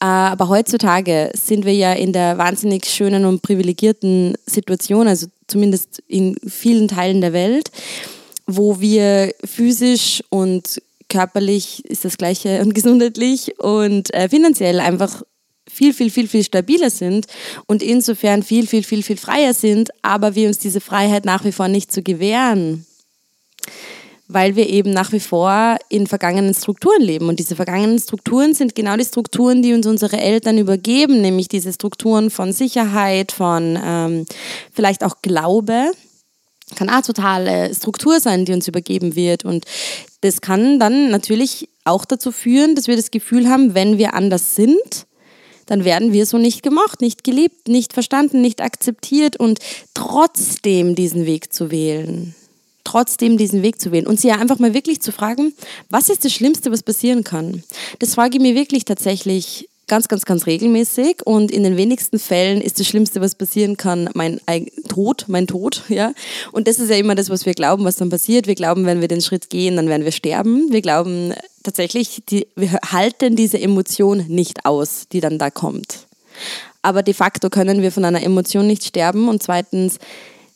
Äh, 0.00 0.04
aber 0.04 0.48
heutzutage 0.48 1.30
sind 1.34 1.64
wir 1.64 1.74
ja 1.74 1.92
in 1.92 2.12
der 2.12 2.38
wahnsinnig 2.38 2.86
schönen 2.86 3.24
und 3.24 3.42
privilegierten 3.42 4.34
Situation, 4.46 5.08
also 5.08 5.26
zumindest 5.46 6.02
in 6.06 6.36
vielen 6.46 6.88
Teilen 6.88 7.20
der 7.20 7.32
Welt, 7.32 7.70
wo 8.46 8.80
wir 8.80 9.34
physisch 9.44 10.22
und 10.30 10.80
körperlich 11.08 11.84
ist 11.86 12.04
das 12.04 12.16
gleiche 12.16 12.60
und 12.60 12.74
gesundheitlich 12.74 13.58
und 13.58 14.12
äh, 14.14 14.28
finanziell 14.28 14.80
einfach 14.80 15.22
viel, 15.68 15.92
viel, 15.92 16.10
viel, 16.10 16.28
viel 16.28 16.44
stabiler 16.44 16.90
sind 16.90 17.26
und 17.66 17.82
insofern 17.82 18.42
viel, 18.42 18.66
viel, 18.66 18.82
viel, 18.82 19.02
viel 19.02 19.16
freier 19.16 19.52
sind, 19.52 19.90
aber 20.02 20.34
wir 20.34 20.48
uns 20.48 20.58
diese 20.58 20.80
Freiheit 20.80 21.24
nach 21.24 21.44
wie 21.44 21.52
vor 21.52 21.68
nicht 21.68 21.92
zu 21.92 22.02
gewähren 22.02 22.86
weil 24.28 24.56
wir 24.56 24.68
eben 24.68 24.90
nach 24.90 25.12
wie 25.12 25.20
vor 25.20 25.76
in 25.88 26.06
vergangenen 26.06 26.52
Strukturen 26.52 27.00
leben. 27.00 27.28
Und 27.28 27.38
diese 27.38 27.56
vergangenen 27.56 27.98
Strukturen 27.98 28.52
sind 28.54 28.74
genau 28.74 28.96
die 28.96 29.04
Strukturen, 29.04 29.62
die 29.62 29.72
uns 29.72 29.86
unsere 29.86 30.18
Eltern 30.18 30.58
übergeben, 30.58 31.22
nämlich 31.22 31.48
diese 31.48 31.72
Strukturen 31.72 32.30
von 32.30 32.52
Sicherheit, 32.52 33.32
von 33.32 33.78
ähm, 33.82 34.26
vielleicht 34.72 35.02
auch 35.02 35.22
Glaube. 35.22 35.92
Kann 36.76 36.90
auch 36.90 37.00
totale 37.00 37.74
Struktur 37.74 38.20
sein, 38.20 38.44
die 38.44 38.52
uns 38.52 38.68
übergeben 38.68 39.16
wird. 39.16 39.46
Und 39.46 39.64
das 40.20 40.42
kann 40.42 40.78
dann 40.78 41.10
natürlich 41.10 41.70
auch 41.84 42.04
dazu 42.04 42.30
führen, 42.30 42.74
dass 42.74 42.86
wir 42.86 42.96
das 42.96 43.10
Gefühl 43.10 43.48
haben, 43.48 43.74
wenn 43.74 43.96
wir 43.96 44.12
anders 44.12 44.54
sind, 44.54 45.06
dann 45.64 45.84
werden 45.84 46.12
wir 46.12 46.26
so 46.26 46.36
nicht 46.36 46.62
gemacht, 46.62 47.00
nicht 47.00 47.24
geliebt, 47.24 47.68
nicht 47.68 47.94
verstanden, 47.94 48.42
nicht 48.42 48.60
akzeptiert 48.60 49.36
und 49.36 49.58
trotzdem 49.94 50.94
diesen 50.94 51.24
Weg 51.24 51.52
zu 51.52 51.70
wählen 51.70 52.34
trotzdem 52.88 53.36
diesen 53.36 53.62
Weg 53.62 53.80
zu 53.80 53.92
wählen 53.92 54.06
und 54.06 54.18
sie 54.18 54.32
einfach 54.32 54.58
mal 54.58 54.72
wirklich 54.72 55.02
zu 55.02 55.12
fragen, 55.12 55.52
was 55.90 56.08
ist 56.08 56.24
das 56.24 56.32
Schlimmste, 56.32 56.72
was 56.72 56.82
passieren 56.82 57.22
kann? 57.22 57.62
Das 57.98 58.14
frage 58.14 58.38
ich 58.38 58.42
mir 58.42 58.54
wirklich 58.54 58.86
tatsächlich 58.86 59.68
ganz, 59.88 60.08
ganz, 60.08 60.24
ganz 60.24 60.46
regelmäßig 60.46 61.26
und 61.26 61.50
in 61.50 61.64
den 61.64 61.76
wenigsten 61.76 62.18
Fällen 62.18 62.60
ist 62.62 62.80
das 62.80 62.86
Schlimmste, 62.86 63.20
was 63.20 63.34
passieren 63.34 63.76
kann, 63.76 64.08
mein 64.14 64.40
Tod, 64.88 65.26
mein 65.28 65.46
Tod, 65.46 65.82
ja. 65.88 66.12
Und 66.52 66.66
das 66.66 66.78
ist 66.78 66.90
ja 66.90 66.96
immer 66.96 67.14
das, 67.14 67.28
was 67.28 67.44
wir 67.46 67.54
glauben, 67.54 67.84
was 67.84 67.96
dann 67.96 68.10
passiert. 68.10 68.46
Wir 68.46 68.54
glauben, 68.54 68.86
wenn 68.86 69.00
wir 69.00 69.08
den 69.08 69.20
Schritt 69.20 69.50
gehen, 69.50 69.76
dann 69.76 69.88
werden 69.88 70.04
wir 70.04 70.12
sterben. 70.12 70.70
Wir 70.70 70.82
glauben 70.82 71.34
tatsächlich, 71.62 72.22
die, 72.28 72.46
wir 72.56 72.78
halten 72.90 73.36
diese 73.36 73.60
Emotion 73.60 74.24
nicht 74.28 74.64
aus, 74.64 75.08
die 75.12 75.20
dann 75.20 75.38
da 75.38 75.50
kommt. 75.50 76.06
Aber 76.80 77.02
de 77.02 77.14
facto 77.14 77.50
können 77.50 77.82
wir 77.82 77.92
von 77.92 78.04
einer 78.04 78.22
Emotion 78.22 78.66
nicht 78.66 78.84
sterben 78.84 79.28
und 79.28 79.42
zweitens, 79.42 79.98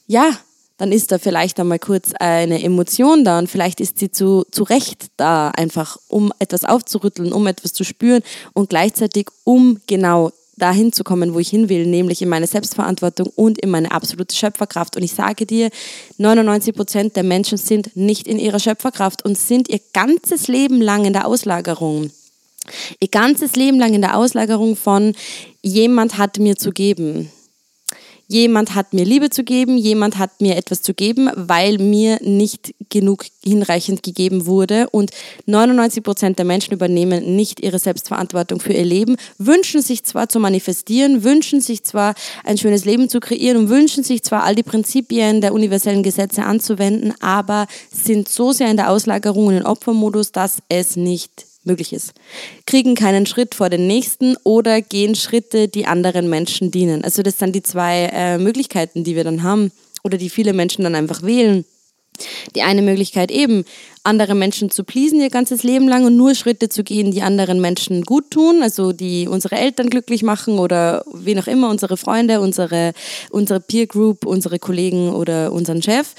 ja, 0.06 0.30
dann 0.82 0.90
ist 0.90 1.12
da 1.12 1.18
vielleicht 1.18 1.60
einmal 1.60 1.78
kurz 1.78 2.10
eine 2.18 2.60
Emotion 2.60 3.24
da 3.24 3.38
und 3.38 3.48
vielleicht 3.48 3.80
ist 3.80 4.00
sie 4.00 4.10
zu, 4.10 4.44
zu 4.50 4.64
Recht 4.64 5.12
da, 5.16 5.50
einfach 5.50 5.96
um 6.08 6.32
etwas 6.40 6.64
aufzurütteln, 6.64 7.32
um 7.32 7.46
etwas 7.46 7.72
zu 7.72 7.84
spüren 7.84 8.20
und 8.52 8.68
gleichzeitig 8.68 9.28
um 9.44 9.80
genau 9.86 10.32
dahin 10.56 10.92
zu 10.92 11.04
kommen, 11.04 11.34
wo 11.34 11.38
ich 11.38 11.50
hin 11.50 11.68
will, 11.68 11.86
nämlich 11.86 12.20
in 12.20 12.28
meine 12.28 12.48
Selbstverantwortung 12.48 13.28
und 13.36 13.60
in 13.60 13.70
meine 13.70 13.92
absolute 13.92 14.34
Schöpferkraft. 14.34 14.96
Und 14.96 15.04
ich 15.04 15.12
sage 15.12 15.46
dir, 15.46 15.70
99 16.18 16.74
Prozent 16.74 17.14
der 17.14 17.22
Menschen 17.22 17.58
sind 17.58 17.94
nicht 17.94 18.26
in 18.26 18.40
ihrer 18.40 18.58
Schöpferkraft 18.58 19.24
und 19.24 19.38
sind 19.38 19.68
ihr 19.68 19.80
ganzes 19.92 20.48
Leben 20.48 20.80
lang 20.82 21.04
in 21.04 21.12
der 21.12 21.28
Auslagerung. 21.28 22.10
Ihr 22.98 23.08
ganzes 23.08 23.54
Leben 23.54 23.78
lang 23.78 23.94
in 23.94 24.00
der 24.00 24.16
Auslagerung 24.16 24.74
von 24.74 25.14
jemand 25.62 26.18
hat 26.18 26.40
mir 26.40 26.56
zu 26.56 26.72
geben 26.72 27.30
jemand 28.32 28.74
hat 28.74 28.94
mir 28.94 29.04
Liebe 29.04 29.28
zu 29.28 29.44
geben, 29.44 29.76
jemand 29.76 30.18
hat 30.18 30.40
mir 30.40 30.56
etwas 30.56 30.80
zu 30.80 30.94
geben, 30.94 31.30
weil 31.36 31.76
mir 31.78 32.18
nicht 32.22 32.74
genug 32.88 33.26
hinreichend 33.44 34.02
gegeben 34.02 34.46
wurde. 34.46 34.88
Und 34.90 35.10
99 35.46 36.02
Prozent 36.02 36.38
der 36.38 36.46
Menschen 36.46 36.72
übernehmen 36.72 37.36
nicht 37.36 37.60
ihre 37.60 37.78
Selbstverantwortung 37.78 38.58
für 38.58 38.72
ihr 38.72 38.84
Leben, 38.84 39.16
wünschen 39.38 39.82
sich 39.82 40.04
zwar 40.04 40.28
zu 40.30 40.40
manifestieren, 40.40 41.22
wünschen 41.22 41.60
sich 41.60 41.84
zwar 41.84 42.14
ein 42.44 42.56
schönes 42.56 42.86
Leben 42.86 43.10
zu 43.10 43.20
kreieren 43.20 43.58
und 43.58 43.68
wünschen 43.68 44.02
sich 44.02 44.22
zwar 44.22 44.44
all 44.44 44.54
die 44.54 44.62
Prinzipien 44.62 45.42
der 45.42 45.52
universellen 45.52 46.02
Gesetze 46.02 46.44
anzuwenden, 46.44 47.12
aber 47.20 47.66
sind 47.92 48.28
so 48.28 48.52
sehr 48.52 48.70
in 48.70 48.78
der 48.78 48.90
Auslagerung 48.90 49.48
und 49.48 49.58
im 49.58 49.66
Opfermodus, 49.66 50.32
dass 50.32 50.58
es 50.70 50.96
nicht 50.96 51.51
möglich 51.64 51.92
ist. 51.92 52.12
Kriegen 52.66 52.94
keinen 52.94 53.26
Schritt 53.26 53.54
vor 53.54 53.70
den 53.70 53.86
nächsten 53.86 54.36
oder 54.44 54.82
gehen 54.82 55.14
Schritte, 55.14 55.68
die 55.68 55.86
anderen 55.86 56.28
Menschen 56.28 56.70
dienen. 56.70 57.04
Also 57.04 57.22
das 57.22 57.38
sind 57.38 57.54
die 57.54 57.62
zwei 57.62 58.10
äh, 58.12 58.38
Möglichkeiten, 58.38 59.04
die 59.04 59.16
wir 59.16 59.24
dann 59.24 59.42
haben 59.42 59.72
oder 60.02 60.18
die 60.18 60.30
viele 60.30 60.52
Menschen 60.52 60.84
dann 60.84 60.94
einfach 60.94 61.22
wählen. 61.22 61.64
Die 62.54 62.62
eine 62.62 62.82
Möglichkeit 62.82 63.30
eben, 63.30 63.64
andere 64.04 64.34
Menschen 64.34 64.70
zu 64.70 64.84
pleasen 64.84 65.20
ihr 65.20 65.30
ganzes 65.30 65.62
Leben 65.62 65.88
lang 65.88 66.04
und 66.04 66.16
nur 66.16 66.34
Schritte 66.34 66.68
zu 66.68 66.84
gehen, 66.84 67.10
die 67.10 67.22
anderen 67.22 67.60
Menschen 67.60 68.02
gut 68.02 68.30
tun, 68.30 68.62
also 68.62 68.92
die 68.92 69.28
unsere 69.28 69.56
Eltern 69.56 69.88
glücklich 69.88 70.22
machen 70.22 70.58
oder 70.58 71.04
wen 71.12 71.38
auch 71.38 71.46
immer, 71.46 71.70
unsere 71.70 71.96
Freunde, 71.96 72.40
unsere, 72.40 72.92
unsere 73.30 73.60
Peer 73.60 73.86
Group, 73.86 74.26
unsere 74.26 74.58
Kollegen 74.58 75.14
oder 75.14 75.52
unseren 75.52 75.82
Chef. 75.82 76.14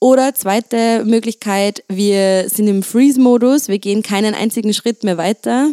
Oder 0.00 0.34
zweite 0.34 1.04
Möglichkeit, 1.04 1.82
wir 1.88 2.48
sind 2.48 2.68
im 2.68 2.82
Freeze-Modus, 2.82 3.68
wir 3.68 3.78
gehen 3.78 4.02
keinen 4.02 4.34
einzigen 4.34 4.74
Schritt 4.74 5.02
mehr 5.04 5.16
weiter. 5.16 5.70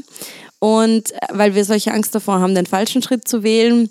Und 0.60 1.14
weil 1.30 1.56
wir 1.56 1.66
solche 1.66 1.92
Angst 1.92 2.14
davor 2.16 2.40
haben, 2.40 2.56
den 2.56 2.66
falschen 2.66 3.02
Schritt 3.02 3.28
zu 3.28 3.44
wählen, 3.44 3.90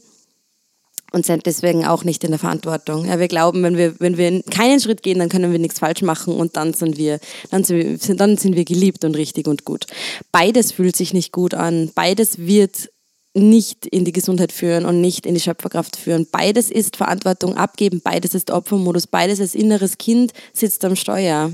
und 1.13 1.27
sind 1.27 1.47
deswegen 1.47 1.85
auch 1.85 2.05
nicht 2.05 2.25
in 2.25 2.31
der 2.31 2.39
Verantwortung. 2.39 3.07
Ja, 3.07 3.19
wir 3.19 3.29
glauben, 3.29 3.63
wenn 3.63 3.77
wir, 3.77 3.99
wenn 3.99 4.17
wir 4.17 4.43
keinen 4.45 4.81
Schritt 4.81 5.03
gehen, 5.03 5.19
dann 5.19 5.29
können 5.29 5.53
wir 5.53 5.59
nichts 5.59 5.79
falsch 5.79 6.03
machen 6.03 6.35
und 6.35 6.57
dann 6.57 6.73
sind 6.73 6.97
wir, 6.97 7.19
dann 7.51 7.65
sind 7.65 7.77
wir, 7.79 8.17
dann 8.17 8.37
sind 8.37 8.57
wir 8.57 8.65
geliebt 8.65 9.05
und 9.05 9.17
richtig 9.17 9.49
und 9.49 9.65
gut. 9.65 9.87
Beides 10.33 10.73
fühlt 10.73 10.97
sich 10.97 11.13
nicht 11.13 11.33
gut 11.33 11.55
an. 11.55 11.91
Beides 11.95 12.39
wird 12.39 12.91
nicht 13.35 13.87
in 13.87 14.05
die 14.05 14.13
Gesundheit 14.13 14.53
führen 14.53 14.85
und 14.85 15.01
nicht 15.01 15.25
in 15.25 15.35
die 15.35 15.41
Schöpferkraft 15.41 15.97
führen. 15.97 16.27
Beides 16.31 16.71
ist 16.71 16.97
Verantwortung 16.97 17.57
abgeben, 17.57 18.01
beides 18.03 18.35
ist 18.35 18.51
Opfermodus, 18.51 19.07
beides 19.07 19.41
als 19.41 19.55
inneres 19.55 19.99
Kind 19.99 20.33
sitzt 20.53 20.85
am 20.85 20.97
Steuer. 20.97 21.53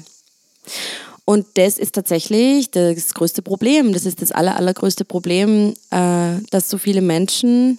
Und 1.26 1.46
das 1.54 1.76
ist 1.76 1.94
tatsächlich 1.94 2.70
das 2.70 3.12
größte 3.12 3.42
Problem. 3.42 3.92
Das 3.92 4.06
ist 4.06 4.22
das 4.22 4.32
aller, 4.32 4.56
allergrößte 4.56 5.04
Problem, 5.04 5.74
äh, 5.90 6.36
dass 6.50 6.70
so 6.70 6.78
viele 6.78 7.02
Menschen 7.02 7.78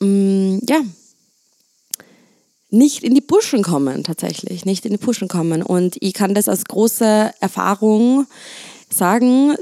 mh, 0.00 0.06
mm, 0.06 0.60
ja, 0.68 0.80
nicht 2.70 3.04
in 3.04 3.14
die 3.14 3.20
Puschen 3.20 3.62
kommen, 3.62 4.02
tatsächlich, 4.02 4.64
nicht 4.64 4.86
in 4.86 4.92
die 4.92 4.98
Puschen 4.98 5.28
kommen. 5.28 5.62
Und 5.62 5.96
ich 6.00 6.14
kann 6.14 6.34
das 6.34 6.48
aus 6.48 6.64
großer 6.64 7.32
Erfahrung 7.38 8.26
sagen, 8.88 9.54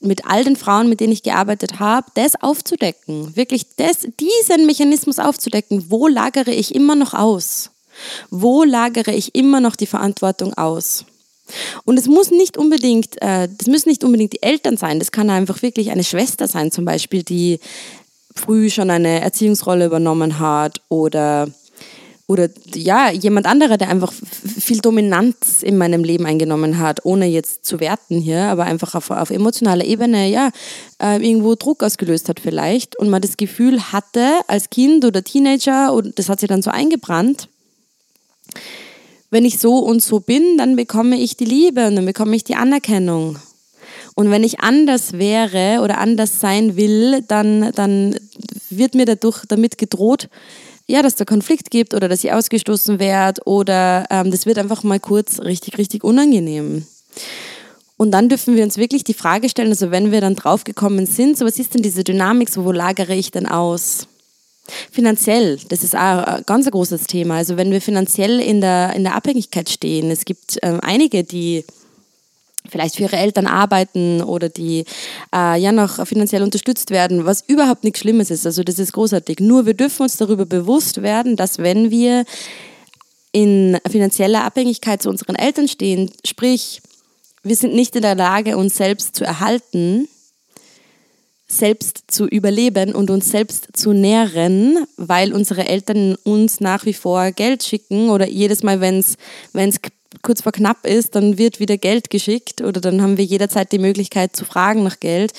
mit 0.00 0.26
all 0.26 0.44
den 0.44 0.56
Frauen, 0.56 0.88
mit 0.88 1.00
denen 1.00 1.12
ich 1.12 1.22
gearbeitet 1.22 1.80
habe, 1.80 2.06
das 2.14 2.40
aufzudecken, 2.40 3.36
wirklich 3.36 3.66
das, 3.76 4.06
diesen 4.20 4.66
Mechanismus 4.66 5.18
aufzudecken, 5.18 5.86
wo 5.88 6.06
lagere 6.08 6.52
ich 6.52 6.74
immer 6.74 6.94
noch 6.94 7.14
aus? 7.14 7.70
Wo 8.30 8.62
lagere 8.62 9.12
ich 9.12 9.34
immer 9.34 9.60
noch 9.60 9.74
die 9.74 9.86
Verantwortung 9.86 10.54
aus? 10.54 11.04
Und 11.84 11.98
es 11.98 12.06
muss 12.06 12.30
nicht 12.30 12.56
unbedingt, 12.56 13.20
äh, 13.22 13.48
das 13.56 13.66
müssen 13.66 13.88
nicht 13.88 14.04
unbedingt 14.04 14.34
die 14.34 14.42
Eltern 14.42 14.76
sein, 14.76 14.98
das 14.98 15.12
kann 15.12 15.30
einfach 15.30 15.62
wirklich 15.62 15.90
eine 15.90 16.04
Schwester 16.04 16.46
sein, 16.46 16.70
zum 16.70 16.84
Beispiel, 16.84 17.22
die 17.22 17.58
früh 18.34 18.70
schon 18.70 18.90
eine 18.90 19.20
Erziehungsrolle 19.20 19.86
übernommen 19.86 20.38
hat 20.38 20.80
oder 20.88 21.48
oder 22.28 22.50
ja, 22.74 23.10
jemand 23.10 23.46
anderer, 23.46 23.78
der 23.78 23.88
einfach 23.88 24.12
viel 24.12 24.80
Dominanz 24.80 25.62
in 25.62 25.78
meinem 25.78 26.04
Leben 26.04 26.26
eingenommen 26.26 26.78
hat, 26.78 27.06
ohne 27.06 27.24
jetzt 27.24 27.64
zu 27.64 27.80
werten 27.80 28.20
hier, 28.20 28.42
aber 28.42 28.64
einfach 28.64 28.94
auf, 28.94 29.10
auf 29.10 29.30
emotionaler 29.30 29.86
Ebene, 29.86 30.28
ja, 30.28 30.50
äh, 31.02 31.16
irgendwo 31.26 31.54
Druck 31.54 31.82
ausgelöst 31.82 32.28
hat 32.28 32.38
vielleicht 32.38 32.98
und 32.98 33.08
man 33.08 33.22
das 33.22 33.38
Gefühl 33.38 33.80
hatte 33.92 34.28
als 34.46 34.68
Kind 34.68 35.06
oder 35.06 35.24
Teenager, 35.24 35.94
und 35.94 36.18
das 36.18 36.28
hat 36.28 36.38
sich 36.40 36.50
dann 36.50 36.60
so 36.60 36.70
eingebrannt, 36.70 37.48
wenn 39.30 39.46
ich 39.46 39.58
so 39.58 39.78
und 39.78 40.02
so 40.02 40.20
bin, 40.20 40.58
dann 40.58 40.76
bekomme 40.76 41.18
ich 41.18 41.38
die 41.38 41.46
Liebe 41.46 41.86
und 41.86 41.96
dann 41.96 42.06
bekomme 42.06 42.36
ich 42.36 42.44
die 42.44 42.56
Anerkennung. 42.56 43.38
Und 44.14 44.30
wenn 44.30 44.44
ich 44.44 44.60
anders 44.60 45.14
wäre 45.14 45.80
oder 45.82 45.96
anders 45.96 46.40
sein 46.40 46.76
will, 46.76 47.22
dann, 47.26 47.72
dann 47.72 48.16
wird 48.68 48.94
mir 48.94 49.06
dadurch 49.06 49.44
damit 49.48 49.78
gedroht, 49.78 50.28
ja, 50.88 51.02
dass 51.02 51.14
da 51.14 51.24
Konflikt 51.24 51.70
gibt 51.70 51.94
oder 51.94 52.08
dass 52.08 52.24
ich 52.24 52.32
ausgestoßen 52.32 52.98
werde 52.98 53.42
oder 53.44 54.06
ähm, 54.10 54.30
das 54.30 54.46
wird 54.46 54.58
einfach 54.58 54.82
mal 54.82 54.98
kurz 54.98 55.38
richtig, 55.40 55.76
richtig 55.78 56.02
unangenehm. 56.02 56.86
Und 57.98 58.12
dann 58.12 58.28
dürfen 58.28 58.56
wir 58.56 58.64
uns 58.64 58.78
wirklich 58.78 59.04
die 59.04 59.14
Frage 59.14 59.48
stellen, 59.48 59.68
also 59.68 59.90
wenn 59.90 60.12
wir 60.12 60.20
dann 60.20 60.36
draufgekommen 60.36 61.04
sind, 61.04 61.36
so 61.36 61.44
was 61.44 61.58
ist 61.58 61.74
denn 61.74 61.82
diese 61.82 62.04
Dynamik, 62.04 62.48
so 62.48 62.64
wo 62.64 62.72
lagere 62.72 63.14
ich 63.14 63.30
denn 63.30 63.46
aus? 63.46 64.06
Finanziell, 64.90 65.58
das 65.68 65.82
ist 65.82 65.94
auch 65.94 66.24
ein 66.24 66.42
ganz 66.46 66.70
großes 66.70 67.06
Thema. 67.06 67.36
Also 67.36 67.56
wenn 67.56 67.70
wir 67.70 67.80
finanziell 67.80 68.40
in 68.40 68.60
der, 68.60 68.94
in 68.94 69.02
der 69.02 69.14
Abhängigkeit 69.14 69.68
stehen, 69.68 70.10
es 70.10 70.24
gibt 70.24 70.58
ähm, 70.62 70.78
einige, 70.80 71.24
die 71.24 71.64
vielleicht 72.68 72.96
für 72.96 73.04
ihre 73.04 73.16
Eltern 73.16 73.46
arbeiten 73.46 74.22
oder 74.22 74.48
die 74.48 74.84
äh, 75.34 75.60
ja 75.60 75.72
noch 75.72 76.06
finanziell 76.06 76.42
unterstützt 76.42 76.90
werden, 76.90 77.24
was 77.24 77.44
überhaupt 77.46 77.84
nichts 77.84 78.00
Schlimmes 78.00 78.30
ist. 78.30 78.46
Also 78.46 78.62
das 78.62 78.78
ist 78.78 78.92
großartig. 78.92 79.40
Nur 79.40 79.66
wir 79.66 79.74
dürfen 79.74 80.02
uns 80.02 80.16
darüber 80.16 80.46
bewusst 80.46 81.02
werden, 81.02 81.36
dass 81.36 81.58
wenn 81.58 81.90
wir 81.90 82.24
in 83.32 83.78
finanzieller 83.88 84.44
Abhängigkeit 84.44 85.02
zu 85.02 85.08
unseren 85.08 85.36
Eltern 85.36 85.68
stehen, 85.68 86.10
sprich, 86.24 86.80
wir 87.42 87.56
sind 87.56 87.74
nicht 87.74 87.94
in 87.96 88.02
der 88.02 88.14
Lage, 88.14 88.56
uns 88.56 88.76
selbst 88.76 89.14
zu 89.14 89.24
erhalten, 89.24 90.08
selbst 91.46 92.04
zu 92.08 92.26
überleben 92.26 92.94
und 92.94 93.10
uns 93.10 93.30
selbst 93.30 93.68
zu 93.72 93.92
nähren, 93.92 94.86
weil 94.96 95.32
unsere 95.32 95.66
Eltern 95.66 96.14
uns 96.24 96.60
nach 96.60 96.84
wie 96.84 96.92
vor 96.92 97.32
Geld 97.32 97.62
schicken 97.62 98.10
oder 98.10 98.28
jedes 98.28 98.62
Mal, 98.62 98.80
wenn 98.80 98.98
es 98.98 99.16
kurz 100.22 100.42
vor 100.42 100.52
knapp 100.52 100.86
ist, 100.86 101.14
dann 101.14 101.38
wird 101.38 101.60
wieder 101.60 101.76
Geld 101.76 102.10
geschickt 102.10 102.60
oder 102.60 102.80
dann 102.80 103.02
haben 103.02 103.18
wir 103.18 103.24
jederzeit 103.24 103.72
die 103.72 103.78
Möglichkeit 103.78 104.34
zu 104.34 104.44
fragen 104.44 104.82
nach 104.82 105.00
Geld, 105.00 105.32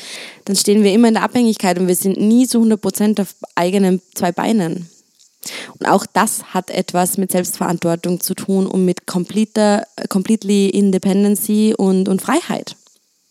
dann 0.45 0.55
stehen 0.55 0.83
wir 0.83 0.93
immer 0.93 1.07
in 1.07 1.15
der 1.15 1.23
Abhängigkeit 1.23 1.79
und 1.79 1.87
wir 1.87 1.95
sind 1.95 2.17
nie 2.17 2.47
zu 2.47 2.59
100 2.59 2.79
Prozent 2.79 3.19
auf 3.19 3.35
eigenen 3.55 4.01
zwei 4.13 4.31
Beinen. 4.31 4.89
Und 5.79 5.87
auch 5.87 6.05
das 6.05 6.53
hat 6.53 6.69
etwas 6.69 7.17
mit 7.17 7.31
Selbstverantwortung 7.31 8.19
zu 8.19 8.35
tun 8.35 8.67
und 8.67 8.85
mit 8.85 9.07
completer, 9.07 9.87
completely 10.09 10.69
Independency 10.69 11.73
und, 11.75 12.09
und 12.09 12.21
Freiheit. 12.21 12.75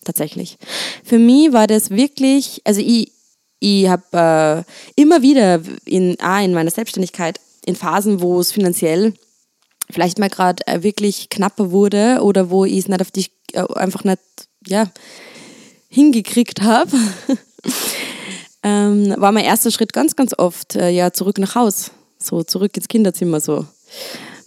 Tatsächlich. 0.04 0.56
Für 1.04 1.18
mich 1.18 1.52
war 1.52 1.66
das 1.66 1.90
wirklich, 1.90 2.62
also 2.64 2.80
ich, 2.80 3.12
ich 3.60 3.88
habe 3.88 4.64
äh, 4.96 5.00
immer 5.00 5.20
wieder 5.22 5.60
in, 5.84 6.16
ah, 6.20 6.40
in 6.40 6.54
meiner 6.54 6.70
Selbstständigkeit 6.70 7.40
in 7.66 7.76
Phasen, 7.76 8.22
wo 8.22 8.40
es 8.40 8.52
finanziell 8.52 9.12
vielleicht 9.90 10.18
mal 10.18 10.28
gerade 10.28 10.66
äh, 10.66 10.82
wirklich 10.82 11.28
knapper 11.28 11.70
wurde 11.70 12.20
oder 12.22 12.50
wo 12.50 12.64
ich 12.64 12.78
es 12.78 12.88
nicht 12.88 13.00
auf 13.00 13.10
dich 13.10 13.32
äh, 13.52 13.64
einfach 13.74 14.04
nicht 14.04 14.20
ja, 14.66 14.90
hingekriegt 15.88 16.62
habe, 16.62 16.96
ähm, 18.62 19.14
war 19.16 19.32
mein 19.32 19.44
erster 19.44 19.70
Schritt 19.70 19.92
ganz, 19.92 20.16
ganz 20.16 20.34
oft 20.36 20.76
äh, 20.76 20.90
ja 20.90 21.12
zurück 21.12 21.38
nach 21.38 21.54
Haus, 21.54 21.90
so 22.18 22.42
zurück 22.42 22.76
ins 22.76 22.88
Kinderzimmer 22.88 23.40
so. 23.40 23.66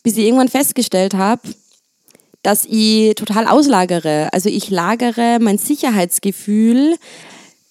Bis 0.04 0.18
ich 0.18 0.26
irgendwann 0.26 0.50
festgestellt 0.50 1.14
habe, 1.14 1.42
dass 2.44 2.66
ich 2.66 3.16
total 3.16 3.48
auslagere. 3.48 4.30
Also 4.34 4.50
ich 4.50 4.70
lagere 4.70 5.38
mein 5.40 5.58
Sicherheitsgefühl 5.58 6.98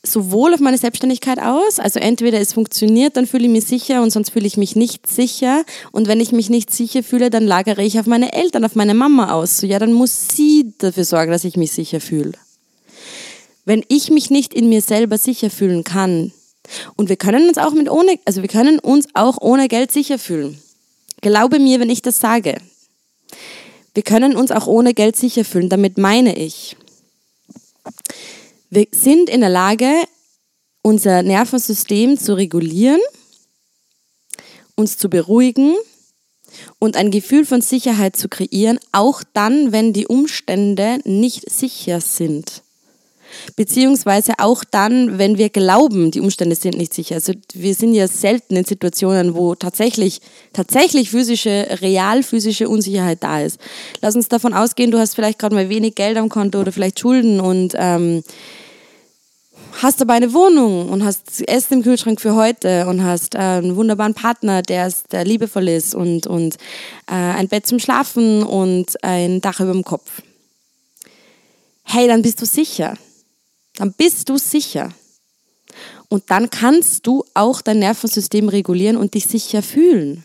sowohl 0.02 0.54
auf 0.54 0.60
meine 0.60 0.78
Selbstständigkeit 0.78 1.38
aus, 1.38 1.78
also 1.78 2.00
entweder 2.00 2.40
es 2.40 2.52
funktioniert, 2.54 3.16
dann 3.16 3.26
fühle 3.26 3.44
ich 3.44 3.50
mich 3.50 3.66
sicher 3.66 4.02
und 4.02 4.10
sonst 4.10 4.30
fühle 4.30 4.46
ich 4.46 4.56
mich 4.56 4.74
nicht 4.74 5.06
sicher 5.06 5.64
und 5.92 6.08
wenn 6.08 6.20
ich 6.20 6.32
mich 6.32 6.48
nicht 6.48 6.70
sicher 6.70 7.02
fühle, 7.02 7.28
dann 7.28 7.46
lagere 7.46 7.82
ich 7.82 7.98
auf 8.00 8.06
meine 8.06 8.32
Eltern, 8.32 8.64
auf 8.64 8.74
meine 8.74 8.94
Mama 8.94 9.32
aus. 9.32 9.58
So, 9.58 9.66
ja, 9.66 9.78
dann 9.78 9.92
muss 9.92 10.30
sie 10.30 10.72
dafür 10.78 11.04
sorgen, 11.04 11.32
dass 11.32 11.44
ich 11.44 11.56
mich 11.56 11.72
sicher 11.72 12.00
fühle. 12.00 12.32
Wenn 13.66 13.84
ich 13.88 14.10
mich 14.10 14.30
nicht 14.30 14.54
in 14.54 14.68
mir 14.70 14.80
selber 14.80 15.18
sicher 15.18 15.50
fühlen 15.50 15.84
kann 15.84 16.32
und 16.96 17.10
wir 17.10 17.16
können 17.16 17.48
uns 17.48 17.58
auch 17.58 17.72
mit 17.72 17.90
ohne, 17.90 18.18
also 18.24 18.40
wir 18.40 18.48
können 18.48 18.78
uns 18.78 19.06
auch 19.14 19.36
ohne 19.40 19.68
Geld 19.68 19.92
sicher 19.92 20.18
fühlen. 20.18 20.58
Glaube 21.20 21.58
mir, 21.58 21.78
wenn 21.78 21.90
ich 21.90 22.00
das 22.00 22.20
sage. 22.20 22.56
Wir 23.92 24.02
können 24.02 24.34
uns 24.34 24.50
auch 24.50 24.66
ohne 24.66 24.94
Geld 24.94 25.16
sicher 25.16 25.44
fühlen, 25.44 25.68
damit 25.68 25.98
meine 25.98 26.36
ich 26.36 26.76
wir 28.70 28.86
sind 28.92 29.28
in 29.28 29.40
der 29.40 29.50
Lage, 29.50 29.90
unser 30.82 31.22
Nervensystem 31.22 32.18
zu 32.18 32.34
regulieren, 32.34 33.00
uns 34.76 34.96
zu 34.96 35.10
beruhigen 35.10 35.74
und 36.78 36.96
ein 36.96 37.10
Gefühl 37.10 37.44
von 37.44 37.60
Sicherheit 37.60 38.16
zu 38.16 38.28
kreieren, 38.28 38.78
auch 38.92 39.22
dann, 39.34 39.72
wenn 39.72 39.92
die 39.92 40.06
Umstände 40.06 41.00
nicht 41.04 41.50
sicher 41.50 42.00
sind. 42.00 42.62
Beziehungsweise 43.56 44.34
auch 44.38 44.64
dann, 44.64 45.18
wenn 45.18 45.38
wir 45.38 45.50
glauben, 45.50 46.10
die 46.10 46.20
Umstände 46.20 46.56
sind 46.56 46.76
nicht 46.76 46.92
sicher. 46.92 47.16
Also 47.16 47.32
wir 47.54 47.74
sind 47.74 47.94
ja 47.94 48.08
selten 48.08 48.56
in 48.56 48.64
Situationen, 48.64 49.34
wo 49.34 49.54
tatsächlich, 49.54 50.20
tatsächlich 50.52 51.10
physische, 51.10 51.78
real 51.80 52.22
physische 52.22 52.68
Unsicherheit 52.68 53.22
da 53.22 53.40
ist. 53.40 53.60
Lass 54.00 54.16
uns 54.16 54.28
davon 54.28 54.52
ausgehen, 54.52 54.90
du 54.90 54.98
hast 54.98 55.14
vielleicht 55.14 55.38
gerade 55.38 55.54
mal 55.54 55.68
wenig 55.68 55.94
Geld 55.94 56.16
am 56.16 56.28
Konto 56.28 56.60
oder 56.60 56.72
vielleicht 56.72 56.98
Schulden 56.98 57.40
und 57.40 57.74
ähm, 57.76 58.24
hast 59.82 60.02
aber 60.02 60.14
eine 60.14 60.32
Wohnung 60.32 60.88
und 60.88 61.04
hast 61.04 61.46
Essen 61.48 61.74
im 61.74 61.82
Kühlschrank 61.82 62.20
für 62.20 62.34
heute 62.34 62.86
und 62.86 63.02
hast 63.02 63.34
äh, 63.34 63.38
einen 63.38 63.76
wunderbaren 63.76 64.14
Partner, 64.14 64.62
der, 64.62 64.86
ist, 64.86 65.12
der 65.12 65.24
liebevoll 65.24 65.68
ist 65.68 65.94
und, 65.94 66.26
und 66.26 66.56
äh, 67.06 67.14
ein 67.14 67.48
Bett 67.48 67.66
zum 67.66 67.78
Schlafen 67.78 68.42
und 68.42 69.02
ein 69.02 69.40
Dach 69.40 69.60
über 69.60 69.72
dem 69.72 69.84
Kopf. 69.84 70.22
Hey, 71.84 72.06
dann 72.06 72.22
bist 72.22 72.40
du 72.40 72.46
sicher. 72.46 72.96
Dann 73.76 73.92
bist 73.92 74.28
du 74.28 74.36
sicher. 74.36 74.92
Und 76.08 76.30
dann 76.30 76.50
kannst 76.50 77.06
du 77.06 77.24
auch 77.34 77.62
dein 77.62 77.78
Nervensystem 77.78 78.48
regulieren 78.48 78.96
und 78.96 79.14
dich 79.14 79.26
sicher 79.26 79.62
fühlen. 79.62 80.24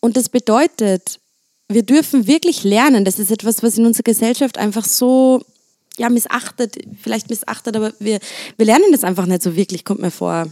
Und 0.00 0.16
das 0.16 0.28
bedeutet, 0.28 1.20
wir 1.68 1.82
dürfen 1.82 2.26
wirklich 2.26 2.64
lernen. 2.64 3.04
Das 3.04 3.18
ist 3.18 3.30
etwas, 3.30 3.62
was 3.62 3.76
in 3.76 3.86
unserer 3.86 4.04
Gesellschaft 4.04 4.58
einfach 4.58 4.84
so 4.84 5.42
ja, 5.98 6.08
missachtet, 6.08 6.76
vielleicht 7.02 7.30
missachtet, 7.30 7.76
aber 7.76 7.92
wir, 7.98 8.20
wir 8.56 8.66
lernen 8.66 8.92
das 8.92 9.04
einfach 9.04 9.26
nicht 9.26 9.42
so 9.42 9.56
wirklich, 9.56 9.84
kommt 9.84 10.00
mir 10.00 10.10
vor. 10.10 10.46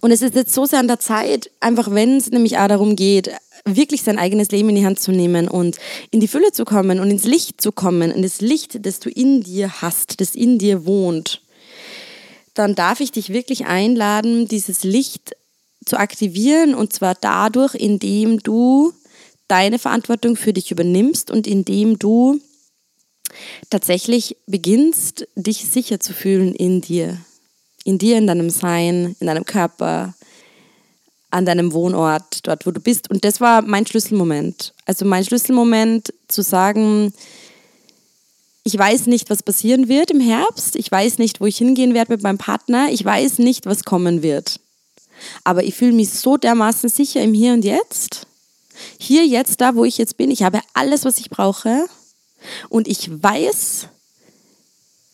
Und 0.00 0.10
es 0.10 0.22
ist 0.22 0.34
jetzt 0.34 0.54
so 0.54 0.64
sehr 0.64 0.78
an 0.78 0.88
der 0.88 0.98
Zeit, 0.98 1.50
einfach 1.60 1.90
wenn 1.90 2.16
es 2.16 2.30
nämlich 2.30 2.58
auch 2.58 2.68
darum 2.68 2.96
geht, 2.96 3.30
wirklich 3.64 4.02
sein 4.02 4.18
eigenes 4.18 4.50
Leben 4.50 4.70
in 4.70 4.76
die 4.76 4.86
Hand 4.86 5.00
zu 5.00 5.12
nehmen 5.12 5.48
und 5.48 5.76
in 6.10 6.20
die 6.20 6.28
Fülle 6.28 6.52
zu 6.52 6.64
kommen 6.64 7.00
und 7.00 7.10
ins 7.10 7.24
Licht 7.24 7.60
zu 7.60 7.72
kommen, 7.72 8.10
in 8.10 8.22
das 8.22 8.40
Licht, 8.40 8.86
das 8.86 9.00
du 9.00 9.10
in 9.10 9.42
dir 9.42 9.82
hast, 9.82 10.20
das 10.20 10.34
in 10.34 10.58
dir 10.58 10.86
wohnt, 10.86 11.42
dann 12.54 12.74
darf 12.74 13.00
ich 13.00 13.12
dich 13.12 13.30
wirklich 13.30 13.66
einladen, 13.66 14.48
dieses 14.48 14.84
Licht 14.84 15.36
zu 15.84 15.98
aktivieren 15.98 16.74
und 16.74 16.92
zwar 16.92 17.14
dadurch, 17.14 17.74
indem 17.74 18.42
du 18.42 18.92
deine 19.48 19.78
Verantwortung 19.78 20.36
für 20.36 20.52
dich 20.52 20.70
übernimmst 20.70 21.30
und 21.30 21.46
indem 21.46 21.98
du 21.98 22.40
tatsächlich 23.70 24.36
beginnst, 24.46 25.26
dich 25.34 25.66
sicher 25.70 26.00
zu 26.00 26.12
fühlen 26.12 26.54
in 26.54 26.80
dir. 26.80 27.18
In 27.84 27.98
dir, 27.98 28.18
in 28.18 28.26
deinem 28.26 28.50
Sein, 28.50 29.16
in 29.20 29.26
deinem 29.26 29.44
Körper, 29.44 30.14
an 31.30 31.46
deinem 31.46 31.72
Wohnort, 31.72 32.46
dort, 32.46 32.66
wo 32.66 32.70
du 32.70 32.80
bist. 32.80 33.10
Und 33.10 33.24
das 33.24 33.40
war 33.40 33.62
mein 33.62 33.86
Schlüsselmoment. 33.86 34.74
Also 34.86 35.04
mein 35.04 35.24
Schlüsselmoment 35.24 36.12
zu 36.26 36.42
sagen, 36.42 37.12
ich 38.64 38.78
weiß 38.78 39.06
nicht, 39.06 39.30
was 39.30 39.42
passieren 39.42 39.88
wird 39.88 40.10
im 40.10 40.20
Herbst. 40.20 40.76
Ich 40.76 40.90
weiß 40.90 41.18
nicht, 41.18 41.40
wo 41.40 41.46
ich 41.46 41.56
hingehen 41.56 41.94
werde 41.94 42.12
mit 42.12 42.22
meinem 42.22 42.38
Partner. 42.38 42.88
Ich 42.90 43.04
weiß 43.04 43.38
nicht, 43.38 43.66
was 43.66 43.84
kommen 43.84 44.22
wird. 44.22 44.60
Aber 45.44 45.64
ich 45.64 45.74
fühle 45.74 45.92
mich 45.92 46.10
so 46.10 46.36
dermaßen 46.36 46.88
sicher 46.88 47.22
im 47.22 47.34
Hier 47.34 47.52
und 47.52 47.64
Jetzt. 47.64 48.26
Hier, 48.98 49.26
jetzt, 49.26 49.60
da, 49.60 49.74
wo 49.74 49.84
ich 49.84 49.98
jetzt 49.98 50.16
bin. 50.16 50.30
Ich 50.30 50.42
habe 50.42 50.60
alles, 50.74 51.04
was 51.04 51.18
ich 51.18 51.30
brauche. 51.30 51.86
Und 52.68 52.88
ich 52.88 53.10
weiß, 53.10 53.88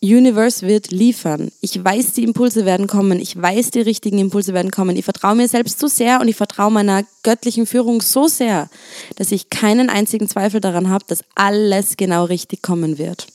Universe 0.05 0.67
wird 0.67 0.91
liefern. 0.91 1.51
Ich 1.61 1.83
weiß, 1.83 2.13
die 2.13 2.25
Impulse 2.25 2.67
werden 2.67 2.87
kommen. 2.87 3.19
Ich 3.19 3.41
weiß, 3.41 3.71
die 3.71 3.81
richtigen 3.81 4.19
Impulse 4.19 4.53
werden 4.53 4.71
kommen. 4.71 4.97
Ich 4.97 5.05
vertraue 5.05 5.35
mir 5.35 5.49
selbst 5.49 5.79
so 5.79 5.87
sehr 5.87 6.21
und 6.21 6.29
ich 6.29 6.37
vertraue 6.37 6.71
meiner 6.71 7.05
göttlichen 7.23 7.67
Führung 7.67 8.03
so 8.03 8.29
sehr, 8.29 8.69
dass 9.17 9.33
ich 9.33 9.49
keinen 9.49 9.89
einzigen 9.89 10.29
Zweifel 10.29 10.61
daran 10.61 10.91
habe, 10.91 11.05
dass 11.09 11.25
alles 11.35 11.97
genau 11.97 12.25
richtig 12.25 12.63
kommen 12.63 12.99
wird. 12.99 13.27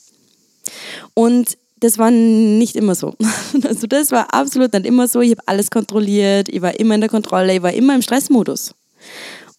Und 1.14 1.58
das 1.80 1.98
war 1.98 2.10
nicht 2.10 2.76
immer 2.76 2.94
so. 2.94 3.14
Also 3.64 3.86
das 3.86 4.12
war 4.12 4.32
absolut 4.32 4.72
nicht 4.72 4.86
immer 4.86 5.08
so. 5.08 5.20
Ich 5.20 5.32
habe 5.32 5.42
alles 5.46 5.70
kontrolliert, 5.70 6.48
ich 6.48 6.62
war 6.62 6.78
immer 6.78 6.94
in 6.94 7.00
der 7.00 7.10
Kontrolle, 7.10 7.54
ich 7.54 7.62
war 7.62 7.72
immer 7.72 7.94
im 7.94 8.02
Stressmodus. 8.02 8.74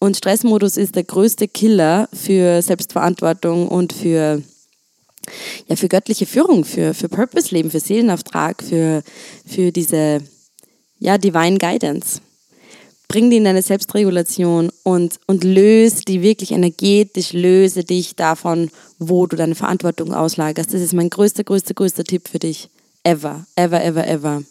Und 0.02 0.16
Stressmodus 0.16 0.78
ist 0.78 0.96
der 0.96 1.04
größte 1.04 1.46
Killer 1.46 2.08
für 2.12 2.60
Selbstverantwortung 2.60 3.68
und 3.68 3.92
für, 3.92 4.42
ja, 5.68 5.76
für 5.76 5.86
göttliche 5.86 6.26
Führung, 6.26 6.64
für, 6.64 6.92
für 6.92 7.08
Purpose-Leben, 7.08 7.70
für 7.70 7.78
Seelenauftrag, 7.78 8.64
für, 8.64 9.04
für 9.46 9.70
diese 9.70 10.18
ja, 10.98 11.18
Divine 11.18 11.56
Guidance. 11.56 12.20
Bring 13.06 13.30
die 13.30 13.36
in 13.36 13.44
deine 13.44 13.62
Selbstregulation 13.62 14.72
und, 14.82 15.20
und 15.28 15.44
löse 15.44 16.02
die 16.04 16.20
wirklich 16.20 16.50
energetisch, 16.50 17.32
löse 17.32 17.84
dich 17.84 18.16
davon, 18.16 18.72
wo 18.98 19.28
du 19.28 19.36
deine 19.36 19.54
Verantwortung 19.54 20.12
auslagerst. 20.12 20.74
Das 20.74 20.80
ist 20.80 20.94
mein 20.94 21.10
größter, 21.10 21.44
größter, 21.44 21.74
größter 21.74 22.02
Tipp 22.02 22.26
für 22.28 22.40
dich. 22.40 22.70
Ever, 23.04 23.46
ever, 23.54 23.84
ever, 23.84 24.04
ever. 24.08 24.42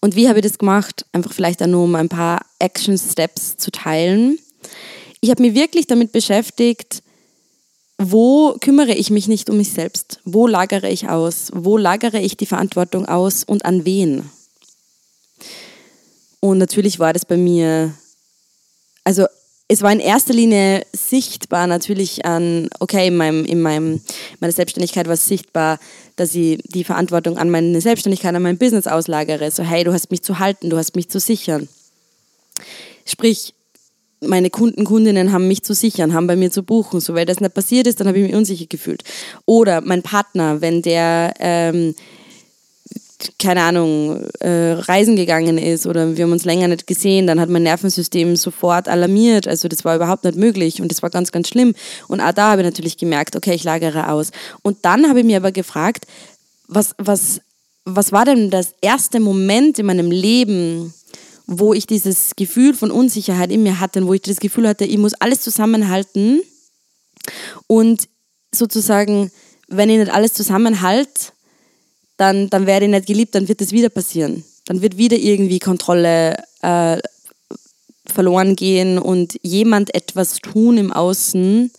Und 0.00 0.16
wie 0.16 0.28
habe 0.28 0.38
ich 0.38 0.44
das 0.44 0.58
gemacht? 0.58 1.06
Einfach 1.12 1.32
vielleicht 1.32 1.62
auch 1.62 1.66
nur, 1.66 1.84
um 1.84 1.94
ein 1.94 2.08
paar 2.08 2.44
Action 2.58 2.98
Steps 2.98 3.56
zu 3.56 3.70
teilen. 3.70 4.38
Ich 5.20 5.30
habe 5.30 5.42
mich 5.42 5.54
wirklich 5.54 5.86
damit 5.86 6.12
beschäftigt, 6.12 7.02
wo 7.98 8.56
kümmere 8.60 8.94
ich 8.94 9.10
mich 9.10 9.28
nicht 9.28 9.48
um 9.48 9.56
mich 9.56 9.72
selbst? 9.72 10.20
Wo 10.24 10.46
lagere 10.46 10.90
ich 10.90 11.08
aus? 11.08 11.50
Wo 11.54 11.76
lagere 11.76 12.20
ich 12.20 12.36
die 12.36 12.46
Verantwortung 12.46 13.06
aus 13.06 13.44
und 13.44 13.64
an 13.64 13.84
wen? 13.84 14.28
Und 16.40 16.58
natürlich 16.58 16.98
war 16.98 17.12
das 17.12 17.24
bei 17.24 17.36
mir, 17.36 17.94
also 19.04 19.26
es 19.68 19.80
war 19.80 19.92
in 19.92 20.00
erster 20.00 20.34
Linie 20.34 20.84
sichtbar 20.92 21.66
natürlich 21.66 22.26
an, 22.26 22.68
okay, 22.80 23.06
in, 23.06 23.16
meinem, 23.16 23.44
in 23.44 23.62
meinem, 23.62 24.02
meiner 24.40 24.52
Selbstständigkeit 24.52 25.06
war 25.06 25.14
es 25.14 25.26
sichtbar, 25.26 25.78
dass 26.16 26.34
ich 26.34 26.58
die 26.64 26.84
Verantwortung 26.84 27.38
an 27.38 27.50
meine 27.50 27.80
Selbstständigkeit, 27.80 28.34
an 28.34 28.42
mein 28.42 28.58
Business 28.58 28.86
auslagere. 28.86 29.50
So, 29.50 29.62
hey, 29.62 29.84
du 29.84 29.92
hast 29.92 30.10
mich 30.10 30.22
zu 30.22 30.38
halten, 30.38 30.70
du 30.70 30.76
hast 30.76 30.94
mich 30.96 31.08
zu 31.08 31.18
sichern. 31.18 31.68
Sprich, 33.04 33.54
meine 34.20 34.50
Kunden, 34.50 34.84
Kundinnen 34.84 35.32
haben 35.32 35.48
mich 35.48 35.62
zu 35.62 35.74
sichern, 35.74 36.14
haben 36.14 36.26
bei 36.26 36.36
mir 36.36 36.50
zu 36.50 36.62
buchen. 36.62 37.00
So, 37.00 37.14
weil 37.14 37.26
das 37.26 37.40
nicht 37.40 37.54
passiert 37.54 37.86
ist, 37.86 38.00
dann 38.00 38.08
habe 38.08 38.18
ich 38.18 38.26
mich 38.26 38.34
unsicher 38.34 38.66
gefühlt. 38.66 39.02
Oder 39.44 39.80
mein 39.80 40.02
Partner, 40.02 40.60
wenn 40.60 40.82
der 40.82 41.34
ähm, 41.40 41.94
keine 43.38 43.62
Ahnung, 43.62 44.24
äh, 44.40 44.72
reisen 44.72 45.16
gegangen 45.16 45.58
ist 45.58 45.86
oder 45.86 46.16
wir 46.16 46.24
haben 46.24 46.32
uns 46.32 46.44
länger 46.44 46.68
nicht 46.68 46.86
gesehen, 46.86 47.26
dann 47.26 47.40
hat 47.40 47.48
mein 47.48 47.62
Nervensystem 47.62 48.36
sofort 48.36 48.88
alarmiert. 48.88 49.48
Also 49.48 49.68
das 49.68 49.84
war 49.84 49.96
überhaupt 49.96 50.24
nicht 50.24 50.36
möglich 50.36 50.80
und 50.80 50.90
das 50.90 51.02
war 51.02 51.10
ganz, 51.10 51.32
ganz 51.32 51.48
schlimm. 51.48 51.74
Und 52.08 52.20
auch 52.20 52.32
da 52.32 52.50
habe 52.50 52.62
ich 52.62 52.66
natürlich 52.66 52.96
gemerkt, 52.96 53.36
okay, 53.36 53.54
ich 53.54 53.64
lagere 53.64 54.10
aus. 54.10 54.30
Und 54.62 54.78
dann 54.82 55.08
habe 55.08 55.20
ich 55.20 55.26
mir 55.26 55.36
aber 55.36 55.52
gefragt, 55.52 56.06
was, 56.68 56.94
was, 56.98 57.40
was 57.84 58.12
war 58.12 58.24
denn 58.24 58.50
das 58.50 58.74
erste 58.80 59.20
Moment 59.20 59.78
in 59.78 59.86
meinem 59.86 60.10
Leben, 60.10 60.94
wo 61.46 61.74
ich 61.74 61.86
dieses 61.86 62.36
Gefühl 62.36 62.74
von 62.74 62.90
Unsicherheit 62.90 63.52
in 63.52 63.62
mir 63.62 63.80
hatte, 63.80 64.06
wo 64.06 64.14
ich 64.14 64.22
das 64.22 64.40
Gefühl 64.40 64.68
hatte, 64.68 64.84
ich 64.84 64.98
muss 64.98 65.14
alles 65.14 65.40
zusammenhalten 65.40 66.40
und 67.66 68.08
sozusagen, 68.54 69.30
wenn 69.68 69.90
ich 69.90 69.98
nicht 69.98 70.12
alles 70.12 70.32
zusammenhalte, 70.32 71.32
dann, 72.16 72.50
dann 72.50 72.66
werde 72.66 72.86
ich 72.86 72.90
nicht 72.90 73.06
geliebt, 73.06 73.34
dann 73.34 73.48
wird 73.48 73.60
das 73.60 73.72
wieder 73.72 73.88
passieren. 73.88 74.44
Dann 74.66 74.82
wird 74.82 74.96
wieder 74.96 75.16
irgendwie 75.16 75.58
Kontrolle 75.58 76.36
äh, 76.62 76.98
verloren 78.06 78.56
gehen 78.56 78.98
und 78.98 79.38
jemand 79.42 79.94
etwas 79.94 80.36
tun 80.36 80.78
im 80.78 80.92
Außen, 80.92 81.70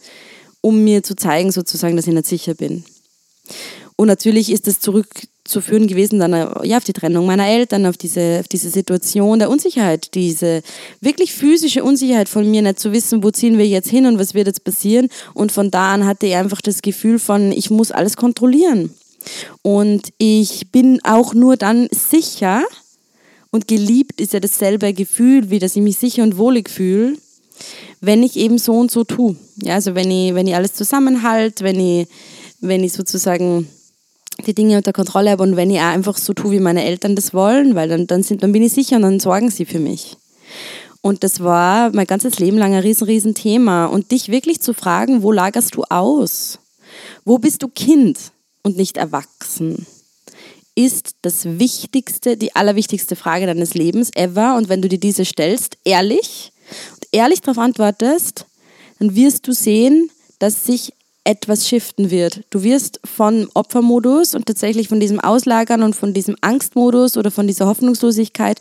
um 0.62 0.84
mir 0.84 1.04
zu 1.04 1.16
zeigen, 1.16 1.52
sozusagen, 1.52 1.96
dass 1.96 2.08
ich 2.08 2.14
nicht 2.14 2.28
sicher 2.28 2.54
bin. 2.54 2.84
Und 3.96 4.08
natürlich 4.08 4.52
ist 4.52 4.68
es 4.68 4.80
zurückzuführen 4.80 5.88
gewesen 5.88 6.20
dann 6.20 6.34
ja, 6.64 6.78
auf 6.78 6.84
die 6.84 6.94
Trennung 6.94 7.26
meiner 7.26 7.48
Eltern, 7.48 7.86
auf 7.86 7.96
diese, 7.96 8.40
auf 8.42 8.48
diese 8.48 8.70
Situation 8.70 9.40
der 9.40 9.50
Unsicherheit, 9.50 10.14
diese 10.16 10.64
wirklich 11.00 11.34
physische 11.34 11.84
Unsicherheit 11.84 12.28
von 12.28 12.50
mir, 12.50 12.62
nicht 12.62 12.80
zu 12.80 12.92
wissen, 12.92 13.24
wo 13.24 13.32
ziehen 13.32 13.58
wir 13.58 13.68
jetzt 13.68 13.90
hin 13.90 14.06
und 14.06 14.20
was 14.20 14.34
wird 14.34 14.48
jetzt 14.48 14.64
passieren. 14.66 15.08
Und 15.34 15.52
von 15.52 15.72
da 15.72 15.94
an 15.94 16.06
hatte 16.06 16.26
ich 16.26 16.36
einfach 16.36 16.62
das 16.62 16.82
Gefühl 16.82 17.20
von, 17.20 17.52
ich 17.54 17.70
muss 17.70 17.92
alles 17.92 18.18
kontrollieren. 18.18 18.94
Und 19.62 20.10
ich 20.18 20.72
bin 20.72 21.00
auch 21.04 21.34
nur 21.34 21.58
dann 21.58 21.88
sicher 21.92 22.64
und 23.52 23.68
geliebt 23.68 24.20
ist 24.20 24.34
ja 24.34 24.40
dasselbe 24.40 24.94
Gefühl, 24.94 25.50
wie 25.50 25.60
dass 25.60 25.76
ich 25.76 25.82
mich 25.82 25.98
sicher 25.98 26.24
und 26.24 26.38
wohlig 26.38 26.70
fühle, 26.70 27.18
wenn 28.02 28.24
ich 28.24 28.36
eben 28.36 28.58
so 28.58 28.74
und 28.74 28.92
so 28.92 29.04
tue. 29.04 29.36
Ja, 29.62 29.76
also 29.76 29.96
wenn 29.96 30.12
ich, 30.12 30.36
wenn 30.36 30.48
ich 30.48 30.56
alles 30.56 30.74
zusammenhalte, 30.74 31.64
wenn 31.64 31.80
ich, 31.80 32.08
wenn 32.60 32.84
ich 32.84 32.94
sozusagen 32.94 33.68
die 34.46 34.54
Dinge 34.54 34.78
unter 34.78 34.92
Kontrolle 34.94 35.32
habe 35.32 35.44
und 35.44 35.56
wenn 35.56 35.72
ich 35.72 35.80
auch 35.80 35.86
einfach 35.86 36.18
so 36.18 36.34
tue, 36.34 36.52
wie 36.52 36.60
meine 36.60 36.84
Eltern 36.84 37.16
das 37.16 37.34
wollen, 37.34 37.76
weil 37.76 37.88
dann, 37.88 38.08
dann, 38.08 38.24
sind, 38.24 38.44
dann 38.44 38.52
bin 38.52 38.64
ich 38.64 38.74
sicher 38.74 38.98
und 38.98 39.04
dann 39.04 39.20
sorgen 39.20 39.50
sie 39.50 39.66
für 39.66 39.80
mich. 39.80 40.18
Und 41.02 41.24
das 41.24 41.42
war 41.42 41.92
mein 41.94 42.08
ganzes 42.08 42.40
Leben 42.40 42.58
lang 42.58 42.74
ein 42.74 42.80
riesen, 42.80 43.06
riesen 43.06 43.36
Thema. 43.36 43.86
Und 43.86 44.12
dich 44.12 44.30
wirklich 44.30 44.60
zu 44.60 44.74
fragen, 44.74 45.22
wo 45.22 45.32
lagerst 45.32 45.76
du 45.76 45.84
aus? 45.84 46.58
Wo 47.24 47.38
bist 47.38 47.62
du 47.62 47.68
Kind? 47.68 48.18
Und 48.66 48.76
nicht 48.76 48.98
erwachsen? 48.98 49.86
Ist 50.74 51.16
das 51.22 51.46
Wichtigste, 51.46 52.36
die 52.36 52.56
allerwichtigste 52.56 53.16
Frage 53.16 53.46
deines 53.46 53.76
Lebens 53.76 54.10
ever. 54.16 54.58
Und 54.58 54.68
wenn 54.68 54.82
du 54.82 54.90
dir 54.90 55.00
diese 55.00 55.24
stellst, 55.24 55.78
ehrlich 55.86 56.52
und 56.96 57.08
ehrlich 57.14 57.42
darauf 57.42 57.60
antwortest, 57.60 58.46
dann 59.00 59.16
wirst 59.16 59.48
du 59.48 59.54
sehen, 59.54 60.10
dass 60.40 60.66
sich 60.66 60.92
etwas 61.24 61.68
shiften 61.68 62.12
wird. 62.12 62.44
Du 62.50 62.64
wirst 62.64 63.00
von 63.06 63.48
Opfermodus 63.54 64.36
und 64.36 64.46
tatsächlich 64.46 64.90
von 64.90 65.00
diesem 65.00 65.20
Auslagern 65.20 65.82
und 65.82 65.96
von 65.96 66.14
diesem 66.14 66.36
Angstmodus 66.42 67.18
oder 67.18 67.32
von 67.32 67.48
dieser 67.48 67.68
Hoffnungslosigkeit 67.68 68.60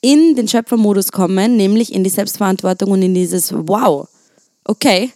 in 0.00 0.34
den 0.34 0.48
Schöpfermodus 0.48 1.12
kommen, 1.12 1.56
nämlich 1.56 1.92
in 1.92 2.04
die 2.04 2.10
Selbstverantwortung 2.10 2.90
und 2.90 3.02
in 3.02 3.14
dieses 3.14 3.52
Wow, 3.52 4.08
okay, 4.64 5.12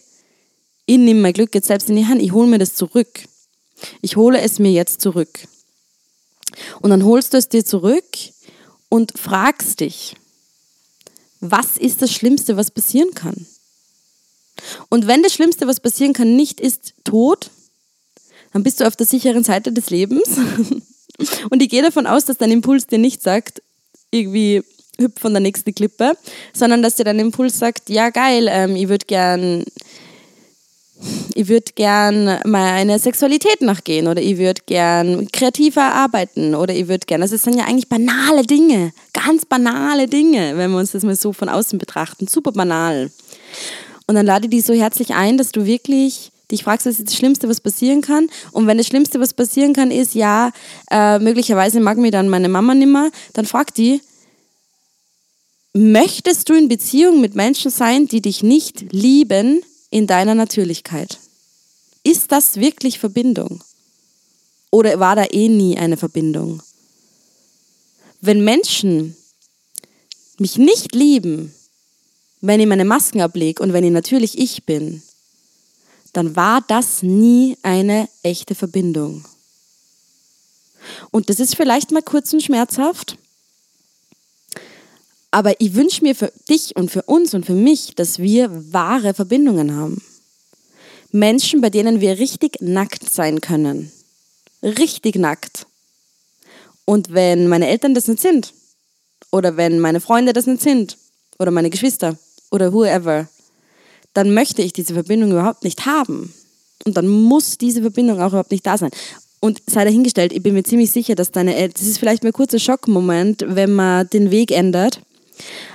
ich 0.85 0.97
nehme 0.97 1.21
mein 1.21 1.33
Glück 1.33 1.55
jetzt 1.55 1.67
selbst 1.67 1.89
in 1.89 1.95
die 1.95 2.05
Hand, 2.05 2.21
ich 2.21 2.31
hole 2.31 2.47
mir 2.47 2.59
das 2.59 2.75
zurück. 2.75 3.25
Ich 4.01 4.15
hole 4.15 4.39
es 4.41 4.59
mir 4.59 4.71
jetzt 4.71 5.01
zurück. 5.01 5.47
Und 6.81 6.89
dann 6.89 7.03
holst 7.03 7.33
du 7.33 7.37
es 7.37 7.49
dir 7.49 7.65
zurück 7.65 8.05
und 8.89 9.17
fragst 9.17 9.81
dich, 9.81 10.15
was 11.41 11.77
ist 11.77 12.01
das 12.01 12.11
Schlimmste, 12.11 12.57
was 12.57 12.71
passieren 12.71 13.13
kann? 13.13 13.45
Und 14.89 15.07
wenn 15.07 15.21
das 15.21 15.33
Schlimmste, 15.33 15.67
was 15.67 15.79
passieren 15.79 16.13
kann, 16.13 16.35
nicht 16.35 16.59
ist 16.59 16.93
Tod, 17.03 17.51
dann 18.53 18.63
bist 18.63 18.79
du 18.79 18.87
auf 18.87 18.95
der 18.95 19.05
sicheren 19.05 19.43
Seite 19.43 19.71
des 19.73 19.89
Lebens. 19.89 20.23
Und 21.49 21.61
ich 21.61 21.69
gehe 21.69 21.81
davon 21.81 22.07
aus, 22.07 22.25
dass 22.25 22.37
dein 22.37 22.51
Impuls 22.51 22.87
dir 22.87 22.97
nicht 22.97 23.21
sagt, 23.21 23.61
irgendwie 24.11 24.63
hüpf 24.97 25.19
von 25.19 25.33
der 25.33 25.41
nächsten 25.41 25.75
Klippe, 25.75 26.17
sondern 26.53 26.81
dass 26.81 26.95
dir 26.95 27.03
dein 27.03 27.19
Impuls 27.19 27.59
sagt, 27.59 27.89
ja 27.89 28.09
geil, 28.09 28.47
ähm, 28.49 28.75
ich 28.75 28.87
würde 28.87 29.05
gern 29.05 29.65
ich 31.33 31.49
würde 31.49 31.73
gern 31.75 32.39
meiner 32.45 32.97
Sexualität 32.97 33.61
nachgehen 33.61 34.07
oder 34.07 34.21
ich 34.21 34.37
würde 34.37 34.61
gern 34.65 35.27
kreativer 35.31 35.93
arbeiten 35.93 36.55
oder 36.55 36.73
ich 36.73 36.87
würde 36.87 37.05
gern, 37.05 37.21
also 37.21 37.35
es 37.35 37.43
sind 37.43 37.57
ja 37.57 37.65
eigentlich 37.65 37.89
banale 37.89 38.43
Dinge, 38.43 38.93
ganz 39.13 39.45
banale 39.45 40.07
Dinge, 40.07 40.57
wenn 40.57 40.71
wir 40.71 40.77
uns 40.77 40.91
das 40.91 41.03
mal 41.03 41.15
so 41.15 41.33
von 41.33 41.49
außen 41.49 41.77
betrachten, 41.77 42.27
super 42.27 42.53
banal. 42.53 43.11
Und 44.07 44.15
dann 44.15 44.25
lade 44.25 44.45
ich 44.45 44.51
dich 44.51 44.65
so 44.65 44.73
herzlich 44.73 45.13
ein, 45.13 45.37
dass 45.37 45.51
du 45.51 45.65
wirklich 45.65 46.31
dich 46.51 46.63
fragst, 46.63 46.85
was 46.85 46.99
ist 46.99 47.09
das 47.09 47.15
Schlimmste, 47.15 47.49
was 47.49 47.59
passieren 47.59 48.01
kann. 48.01 48.29
Und 48.51 48.67
wenn 48.67 48.77
das 48.77 48.87
Schlimmste, 48.87 49.19
was 49.19 49.33
passieren 49.33 49.73
kann, 49.73 49.91
ist, 49.91 50.13
ja, 50.13 50.51
äh, 50.91 51.19
möglicherweise 51.19 51.79
mag 51.79 51.97
mir 51.97 52.11
dann 52.11 52.29
meine 52.29 52.49
Mama 52.49 52.75
nimmer, 52.75 53.09
dann 53.33 53.45
frag 53.45 53.73
die, 53.73 53.99
möchtest 55.73 56.47
du 56.47 56.53
in 56.53 56.69
Beziehung 56.69 57.19
mit 57.19 57.35
Menschen 57.35 57.71
sein, 57.71 58.07
die 58.07 58.21
dich 58.21 58.43
nicht 58.43 58.93
lieben 58.93 59.63
in 59.95 60.07
deiner 60.07 60.35
Natürlichkeit? 60.35 61.19
Ist 62.03 62.33
das 62.33 62.57
wirklich 62.57 62.99
Verbindung? 62.99 63.63
Oder 64.69 64.99
war 64.99 65.15
da 65.15 65.23
eh 65.31 65.47
nie 65.47 65.77
eine 65.77 65.95
Verbindung? 65.95 66.61
Wenn 68.19 68.43
Menschen 68.43 69.15
mich 70.37 70.57
nicht 70.57 70.93
lieben, 70.93 71.55
wenn 72.41 72.59
ich 72.59 72.67
meine 72.67 72.83
Masken 72.83 73.21
ablege 73.21 73.63
und 73.63 73.71
wenn 73.71 73.85
ich 73.85 73.91
natürlich 73.91 74.37
ich 74.37 74.65
bin, 74.65 75.01
dann 76.11 76.35
war 76.35 76.59
das 76.67 77.01
nie 77.01 77.57
eine 77.61 78.09
echte 78.21 78.53
Verbindung. 78.53 79.23
Und 81.09 81.29
das 81.29 81.39
ist 81.39 81.55
vielleicht 81.55 81.91
mal 81.91 82.03
kurz 82.03 82.33
und 82.33 82.43
schmerzhaft, 82.43 83.17
aber 85.35 85.59
ich 85.59 85.75
wünsche 85.75 86.01
mir 86.01 86.15
für 86.15 86.31
dich 86.47 86.77
und 86.77 86.89
für 86.89 87.01
uns 87.01 87.33
und 87.33 87.45
für 87.45 87.55
mich, 87.55 87.93
dass 87.93 88.19
wir 88.19 88.49
wahre 88.71 89.13
Verbindungen 89.13 89.75
haben. 89.75 90.01
Menschen, 91.11 91.59
bei 91.59 91.69
denen 91.69 91.99
wir 91.99 92.19
richtig 92.19 92.61
nackt 92.61 93.09
sein 93.11 93.41
können. 93.41 93.91
Richtig 94.63 95.17
nackt. 95.17 95.67
Und 96.85 97.11
wenn 97.11 97.49
meine 97.49 97.67
Eltern 97.67 97.93
das 97.93 98.07
nicht 98.07 98.21
sind, 98.21 98.53
oder 99.29 99.57
wenn 99.57 99.81
meine 99.81 99.99
Freunde 99.99 100.31
das 100.31 100.47
nicht 100.47 100.61
sind, 100.61 100.97
oder 101.37 101.51
meine 101.51 101.69
Geschwister, 101.69 102.17
oder 102.49 102.71
whoever, 102.71 103.27
dann 104.13 104.33
möchte 104.33 104.61
ich 104.61 104.71
diese 104.71 104.93
Verbindung 104.93 105.31
überhaupt 105.31 105.65
nicht 105.65 105.85
haben. 105.85 106.33
Und 106.85 106.95
dann 106.95 107.09
muss 107.09 107.57
diese 107.57 107.81
Verbindung 107.81 108.21
auch 108.21 108.29
überhaupt 108.29 108.51
nicht 108.51 108.65
da 108.65 108.77
sein. 108.77 108.91
Und 109.41 109.61
sei 109.67 109.83
dahingestellt, 109.83 110.31
ich 110.31 110.41
bin 110.41 110.53
mir 110.53 110.63
ziemlich 110.63 110.91
sicher, 110.91 111.15
dass 111.15 111.31
deine 111.31 111.57
Eltern, 111.57 111.75
das 111.77 111.89
ist 111.89 111.97
vielleicht 111.97 112.23
mal 112.23 112.29
ein 112.29 112.33
kurzer 112.33 112.57
Schockmoment, 112.57 113.43
wenn 113.45 113.73
man 113.73 114.07
den 114.07 114.31
Weg 114.31 114.51
ändert. 114.51 115.01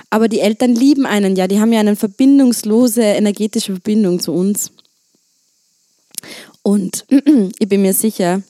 Aber 0.09 0.27
die 0.27 0.39
Eltern 0.39 0.75
lieben 0.75 1.05
einen 1.05 1.35
ja, 1.35 1.47
die 1.47 1.59
haben 1.59 1.73
ja 1.73 1.79
eine 1.79 1.95
verbindungslose 1.95 3.01
energetische 3.01 3.73
Verbindung 3.73 4.19
zu 4.19 4.33
uns. 4.33 4.71
Und 6.63 7.05
ich 7.59 7.67
bin 7.67 7.81
mir 7.81 7.93
sicher, 7.93 8.41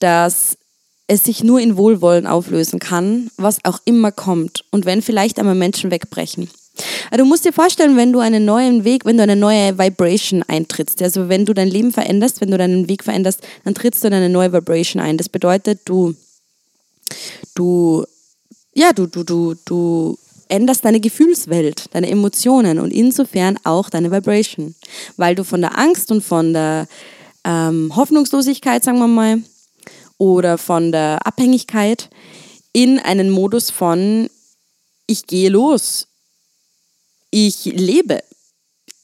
dass 0.00 0.58
es 1.06 1.24
sich 1.24 1.44
nur 1.44 1.60
in 1.60 1.76
Wohlwollen 1.76 2.26
auflösen 2.26 2.80
kann, 2.80 3.30
was 3.36 3.64
auch 3.64 3.80
immer 3.84 4.12
kommt. 4.12 4.64
Und 4.70 4.86
wenn 4.86 5.02
vielleicht 5.02 5.38
einmal 5.38 5.54
Menschen 5.54 5.90
wegbrechen. 5.90 6.50
Also 7.10 7.24
du 7.24 7.28
musst 7.28 7.44
dir 7.44 7.52
vorstellen, 7.52 7.96
wenn 7.96 8.12
du 8.12 8.18
einen 8.18 8.44
neuen 8.44 8.84
Weg, 8.84 9.04
wenn 9.04 9.16
du 9.16 9.22
eine 9.22 9.36
neue 9.36 9.78
Vibration 9.78 10.42
eintrittst, 10.42 11.00
also 11.00 11.28
wenn 11.28 11.46
du 11.46 11.54
dein 11.54 11.68
Leben 11.68 11.92
veränderst, 11.92 12.40
wenn 12.40 12.50
du 12.50 12.58
deinen 12.58 12.88
Weg 12.88 13.04
veränderst, 13.04 13.40
dann 13.64 13.74
trittst 13.74 14.02
du 14.02 14.08
in 14.08 14.14
eine 14.14 14.28
neue 14.28 14.52
Vibration 14.52 15.00
ein. 15.00 15.16
Das 15.16 15.28
bedeutet, 15.28 15.80
du, 15.86 16.14
du, 17.54 18.04
ja, 18.76 18.92
du, 18.92 19.06
du, 19.06 19.24
du, 19.24 19.54
du 19.64 20.18
änderst 20.48 20.84
deine 20.84 21.00
Gefühlswelt, 21.00 21.86
deine 21.92 22.10
Emotionen 22.10 22.78
und 22.78 22.92
insofern 22.92 23.58
auch 23.64 23.88
deine 23.88 24.12
Vibration, 24.12 24.74
weil 25.16 25.34
du 25.34 25.44
von 25.44 25.62
der 25.62 25.78
Angst 25.78 26.12
und 26.12 26.22
von 26.22 26.52
der 26.52 26.86
ähm, 27.44 27.96
Hoffnungslosigkeit, 27.96 28.84
sagen 28.84 28.98
wir 28.98 29.08
mal, 29.08 29.38
oder 30.18 30.58
von 30.58 30.92
der 30.92 31.26
Abhängigkeit 31.26 32.10
in 32.72 32.98
einen 32.98 33.30
Modus 33.30 33.70
von 33.70 34.28
ich 35.06 35.26
gehe 35.26 35.48
los, 35.48 36.08
ich 37.30 37.64
lebe, 37.64 38.22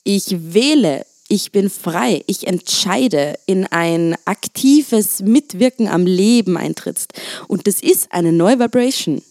ich 0.04 0.52
wähle, 0.52 1.06
ich 1.28 1.50
bin 1.50 1.70
frei, 1.70 2.22
ich 2.26 2.46
entscheide, 2.46 3.38
in 3.46 3.66
ein 3.66 4.16
aktives 4.26 5.20
Mitwirken 5.20 5.88
am 5.88 6.04
Leben 6.04 6.58
eintrittst. 6.58 7.14
Und 7.48 7.66
das 7.66 7.80
ist 7.80 8.12
eine 8.12 8.32
neue 8.32 8.58
Vibration. 8.58 9.22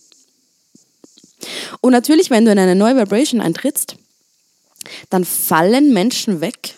Und 1.81 1.91
natürlich, 1.91 2.29
wenn 2.29 2.45
du 2.45 2.51
in 2.51 2.59
eine 2.59 2.75
neue 2.75 2.95
Vibration 2.95 3.41
eintrittst, 3.41 3.95
dann 5.09 5.25
fallen 5.25 5.93
Menschen 5.93 6.41
weg, 6.41 6.75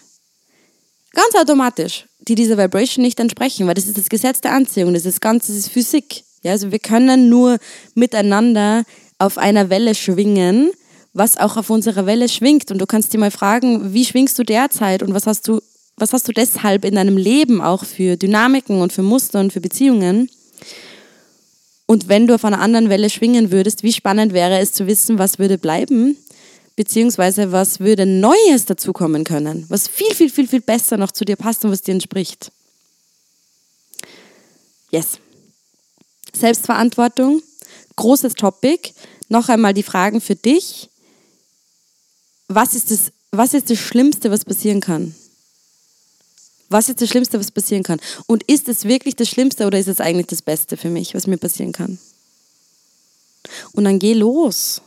ganz 1.13 1.35
automatisch, 1.35 2.05
die 2.19 2.35
dieser 2.35 2.57
Vibration 2.57 3.03
nicht 3.03 3.19
entsprechen, 3.19 3.67
weil 3.67 3.75
das 3.75 3.87
ist 3.87 3.97
das 3.97 4.09
Gesetz 4.09 4.41
der 4.41 4.53
Anziehung, 4.53 4.93
das 4.93 5.05
ist 5.05 5.21
ganz, 5.21 5.47
das 5.47 5.55
ist 5.55 5.69
Physik. 5.69 6.23
Ja, 6.41 6.51
also 6.51 6.71
wir 6.71 6.79
können 6.79 7.29
nur 7.29 7.57
miteinander 7.95 8.83
auf 9.17 9.37
einer 9.37 9.69
Welle 9.69 9.95
schwingen, 9.95 10.71
was 11.13 11.37
auch 11.37 11.57
auf 11.57 11.69
unserer 11.69 12.05
Welle 12.05 12.27
schwingt. 12.27 12.71
Und 12.71 12.79
du 12.79 12.85
kannst 12.85 13.13
dir 13.13 13.19
mal 13.19 13.31
fragen, 13.31 13.93
wie 13.93 14.03
schwingst 14.03 14.37
du 14.37 14.43
derzeit 14.43 15.03
und 15.03 15.13
was 15.13 15.27
hast 15.27 15.47
du, 15.47 15.61
was 15.95 16.11
hast 16.11 16.27
du 16.27 16.31
deshalb 16.31 16.83
in 16.85 16.95
deinem 16.95 17.17
Leben 17.17 17.61
auch 17.61 17.85
für 17.85 18.17
Dynamiken 18.17 18.81
und 18.81 18.91
für 18.91 19.03
Muster 19.03 19.39
und 19.39 19.53
für 19.53 19.61
Beziehungen? 19.61 20.29
Und 21.93 22.07
wenn 22.07 22.25
du 22.25 22.33
auf 22.33 22.43
einer 22.43 22.59
anderen 22.59 22.89
Welle 22.89 23.07
schwingen 23.11 23.51
würdest, 23.51 23.83
wie 23.83 23.93
spannend 23.93 24.33
wäre 24.33 24.57
es 24.57 24.71
zu 24.71 24.87
wissen, 24.87 25.19
was 25.19 25.37
würde 25.37 25.59
bleiben, 25.59 26.17
beziehungsweise 26.75 27.51
was 27.51 27.81
würde 27.81 28.07
Neues 28.07 28.65
dazukommen 28.65 29.23
können, 29.23 29.67
was 29.69 29.87
viel, 29.87 30.11
viel, 30.15 30.31
viel, 30.31 30.47
viel 30.47 30.61
besser 30.61 30.97
noch 30.97 31.11
zu 31.11 31.23
dir 31.23 31.35
passt 31.35 31.63
und 31.63 31.69
was 31.69 31.83
dir 31.83 31.91
entspricht. 31.91 32.51
Yes. 34.89 35.19
Selbstverantwortung, 36.35 37.43
großes 37.95 38.33
Topic. 38.33 38.89
Noch 39.29 39.49
einmal 39.49 39.75
die 39.75 39.83
Fragen 39.83 40.19
für 40.19 40.35
dich 40.35 40.89
was 42.47 42.73
ist 42.73 42.89
das, 42.89 43.11
was 43.31 43.53
ist 43.53 43.69
das 43.69 43.77
Schlimmste, 43.77 44.31
was 44.31 44.45
passieren 44.45 44.81
kann? 44.81 45.13
Was 46.73 46.89
ist 46.89 47.01
das 47.01 47.09
Schlimmste, 47.09 47.39
was 47.39 47.51
passieren 47.51 47.83
kann? 47.83 47.99
Und 48.27 48.43
ist 48.43 48.67
es 48.67 48.85
wirklich 48.85 49.15
das 49.15 49.29
Schlimmste 49.29 49.65
oder 49.65 49.79
ist 49.79 49.87
es 49.87 50.01
eigentlich 50.01 50.27
das 50.27 50.41
Beste 50.41 50.75
für 50.75 50.89
mich, 50.89 51.15
was 51.15 51.27
mir 51.27 51.37
passieren 51.37 51.71
kann? 51.71 51.97
Und 53.73 53.85
dann 53.85 53.99
geh 53.99 54.13
los 54.13 54.81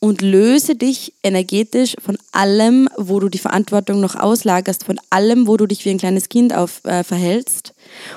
und 0.00 0.22
löse 0.22 0.74
dich 0.74 1.12
energetisch 1.22 1.96
von 2.02 2.18
allem, 2.32 2.88
wo 2.96 3.20
du 3.20 3.28
die 3.28 3.38
Verantwortung 3.38 4.00
noch 4.00 4.14
auslagerst, 4.14 4.84
von 4.84 4.98
allem, 5.10 5.46
wo 5.46 5.56
du 5.56 5.66
dich 5.66 5.84
wie 5.84 5.90
ein 5.90 5.98
kleines 5.98 6.28
Kind 6.28 6.54
auf, 6.54 6.84
äh, 6.84 7.04
verhältst 7.04 7.74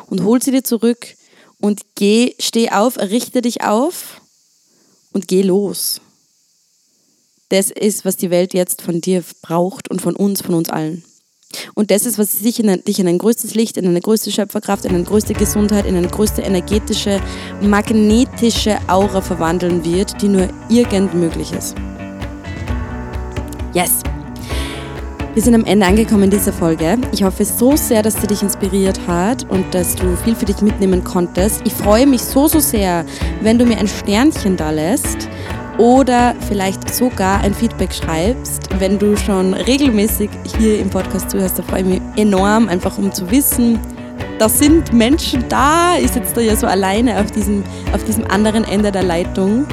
und 0.07 0.23
hol 0.23 0.41
sie 0.41 0.51
dir 0.51 0.63
zurück 0.63 1.15
und 1.59 1.81
geh, 1.95 2.35
steh 2.39 2.69
auf, 2.69 2.97
richte 2.97 3.41
dich 3.41 3.63
auf 3.63 4.21
und 5.11 5.27
geh 5.27 5.41
los 5.41 6.01
das 7.49 7.71
ist, 7.71 8.05
was 8.05 8.15
die 8.15 8.29
Welt 8.29 8.53
jetzt 8.53 8.81
von 8.81 9.01
dir 9.01 9.23
braucht 9.41 9.89
und 9.89 10.01
von 10.01 10.15
uns, 10.15 10.41
von 10.41 10.55
uns 10.55 10.69
allen. 10.69 11.03
Und 11.73 11.91
das 11.91 12.05
ist, 12.05 12.17
was 12.19 12.39
dich 12.39 12.59
in, 12.59 12.69
ein, 12.69 12.83
dich 12.83 12.99
in 12.99 13.07
ein 13.07 13.17
größtes 13.17 13.55
Licht, 13.55 13.77
in 13.77 13.87
eine 13.87 14.01
größte 14.01 14.31
Schöpferkraft, 14.31 14.85
in 14.85 14.93
eine 14.93 15.03
größte 15.03 15.33
Gesundheit, 15.33 15.85
in 15.85 15.95
eine 15.95 16.07
größte 16.07 16.41
energetische, 16.41 17.19
magnetische 17.61 18.77
Aura 18.87 19.21
verwandeln 19.21 19.83
wird, 19.83 20.21
die 20.21 20.27
nur 20.27 20.47
irgend 20.69 21.13
möglich 21.13 21.51
ist. 21.51 21.75
Yes! 23.73 23.99
Wir 25.35 25.43
sind 25.43 25.53
am 25.53 25.65
Ende 25.65 25.85
angekommen 25.85 26.23
in 26.23 26.31
dieser 26.31 26.51
Folge. 26.51 26.97
Ich 27.11 27.23
hoffe 27.23 27.45
so 27.45 27.75
sehr, 27.75 28.01
dass 28.01 28.19
sie 28.19 28.27
dich 28.27 28.41
inspiriert 28.41 28.99
hat 29.07 29.49
und 29.49 29.73
dass 29.73 29.95
du 29.95 30.15
viel 30.17 30.35
für 30.35 30.45
dich 30.45 30.59
mitnehmen 30.61 31.03
konntest. 31.03 31.61
Ich 31.65 31.73
freue 31.73 32.07
mich 32.07 32.21
so, 32.21 32.47
so 32.47 32.59
sehr, 32.59 33.05
wenn 33.41 33.59
du 33.59 33.65
mir 33.65 33.77
ein 33.77 33.87
Sternchen 33.87 34.57
da 34.57 34.71
lässt 34.71 35.29
oder 35.79 36.35
vielleicht 36.47 36.93
sogar 36.93 37.39
ein 37.41 37.53
Feedback 37.53 37.93
schreibst. 37.93 38.69
Wenn 38.79 38.99
du 38.99 39.15
schon 39.15 39.53
regelmäßig 39.53 40.29
hier 40.57 40.79
im 40.79 40.89
Podcast 40.89 41.31
zuhörst, 41.31 41.57
da 41.57 41.63
freue 41.63 41.81
ich 41.81 41.87
mich 41.87 42.01
enorm, 42.17 42.67
einfach 42.67 42.97
um 42.97 43.11
zu 43.11 43.31
wissen, 43.31 43.79
da 44.37 44.47
sind 44.49 44.93
Menschen 44.93 45.45
da. 45.49 45.97
Ich 45.97 46.11
sitze 46.11 46.35
da 46.35 46.41
ja 46.41 46.55
so 46.55 46.67
alleine 46.67 47.19
auf 47.19 47.31
diesem, 47.31 47.63
auf 47.93 48.03
diesem 48.03 48.25
anderen 48.29 48.65
Ende 48.65 48.91
der 48.91 49.03
Leitung. 49.03 49.65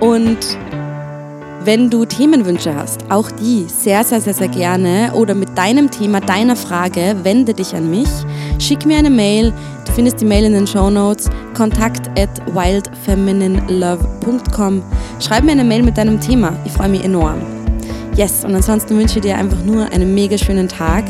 Und 0.00 0.38
wenn 1.64 1.90
du 1.90 2.04
Themenwünsche 2.04 2.74
hast, 2.74 3.10
auch 3.10 3.30
die 3.30 3.66
sehr, 3.68 4.02
sehr, 4.04 4.20
sehr, 4.20 4.34
sehr 4.34 4.48
gerne 4.48 5.12
oder 5.14 5.34
mit 5.34 5.56
deinem 5.56 5.90
Thema, 5.90 6.20
deiner 6.20 6.56
Frage, 6.56 7.16
wende 7.22 7.54
dich 7.54 7.74
an 7.74 7.88
mich. 7.90 8.08
Schick 8.58 8.84
mir 8.84 8.98
eine 8.98 9.10
Mail. 9.10 9.52
Du 9.92 9.96
findest 9.96 10.22
die 10.22 10.24
Mail 10.24 10.46
in 10.46 10.54
den 10.54 10.66
Show 10.66 10.88
Notes. 10.88 11.28
Kontakt 11.54 12.08
at 12.18 12.30
wildfemininelove.com. 12.54 14.82
Schreib 15.20 15.44
mir 15.44 15.52
eine 15.52 15.64
Mail 15.64 15.82
mit 15.82 15.98
deinem 15.98 16.18
Thema. 16.18 16.56
Ich 16.64 16.72
freue 16.72 16.88
mich 16.88 17.04
enorm. 17.04 17.42
Yes, 18.16 18.42
und 18.42 18.54
ansonsten 18.54 18.96
wünsche 18.96 19.16
ich 19.16 19.22
dir 19.22 19.36
einfach 19.36 19.62
nur 19.64 19.84
einen 19.92 20.14
mega 20.14 20.38
schönen 20.38 20.66
Tag 20.66 21.04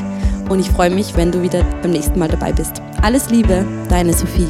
und 0.48 0.58
ich 0.58 0.68
freue 0.68 0.90
mich, 0.90 1.16
wenn 1.16 1.30
du 1.30 1.42
wieder 1.42 1.62
beim 1.80 1.92
nächsten 1.92 2.18
Mal 2.18 2.26
dabei 2.26 2.50
bist. 2.50 2.82
Alles 3.02 3.30
Liebe, 3.30 3.64
deine 3.88 4.12
Sophie. 4.12 4.48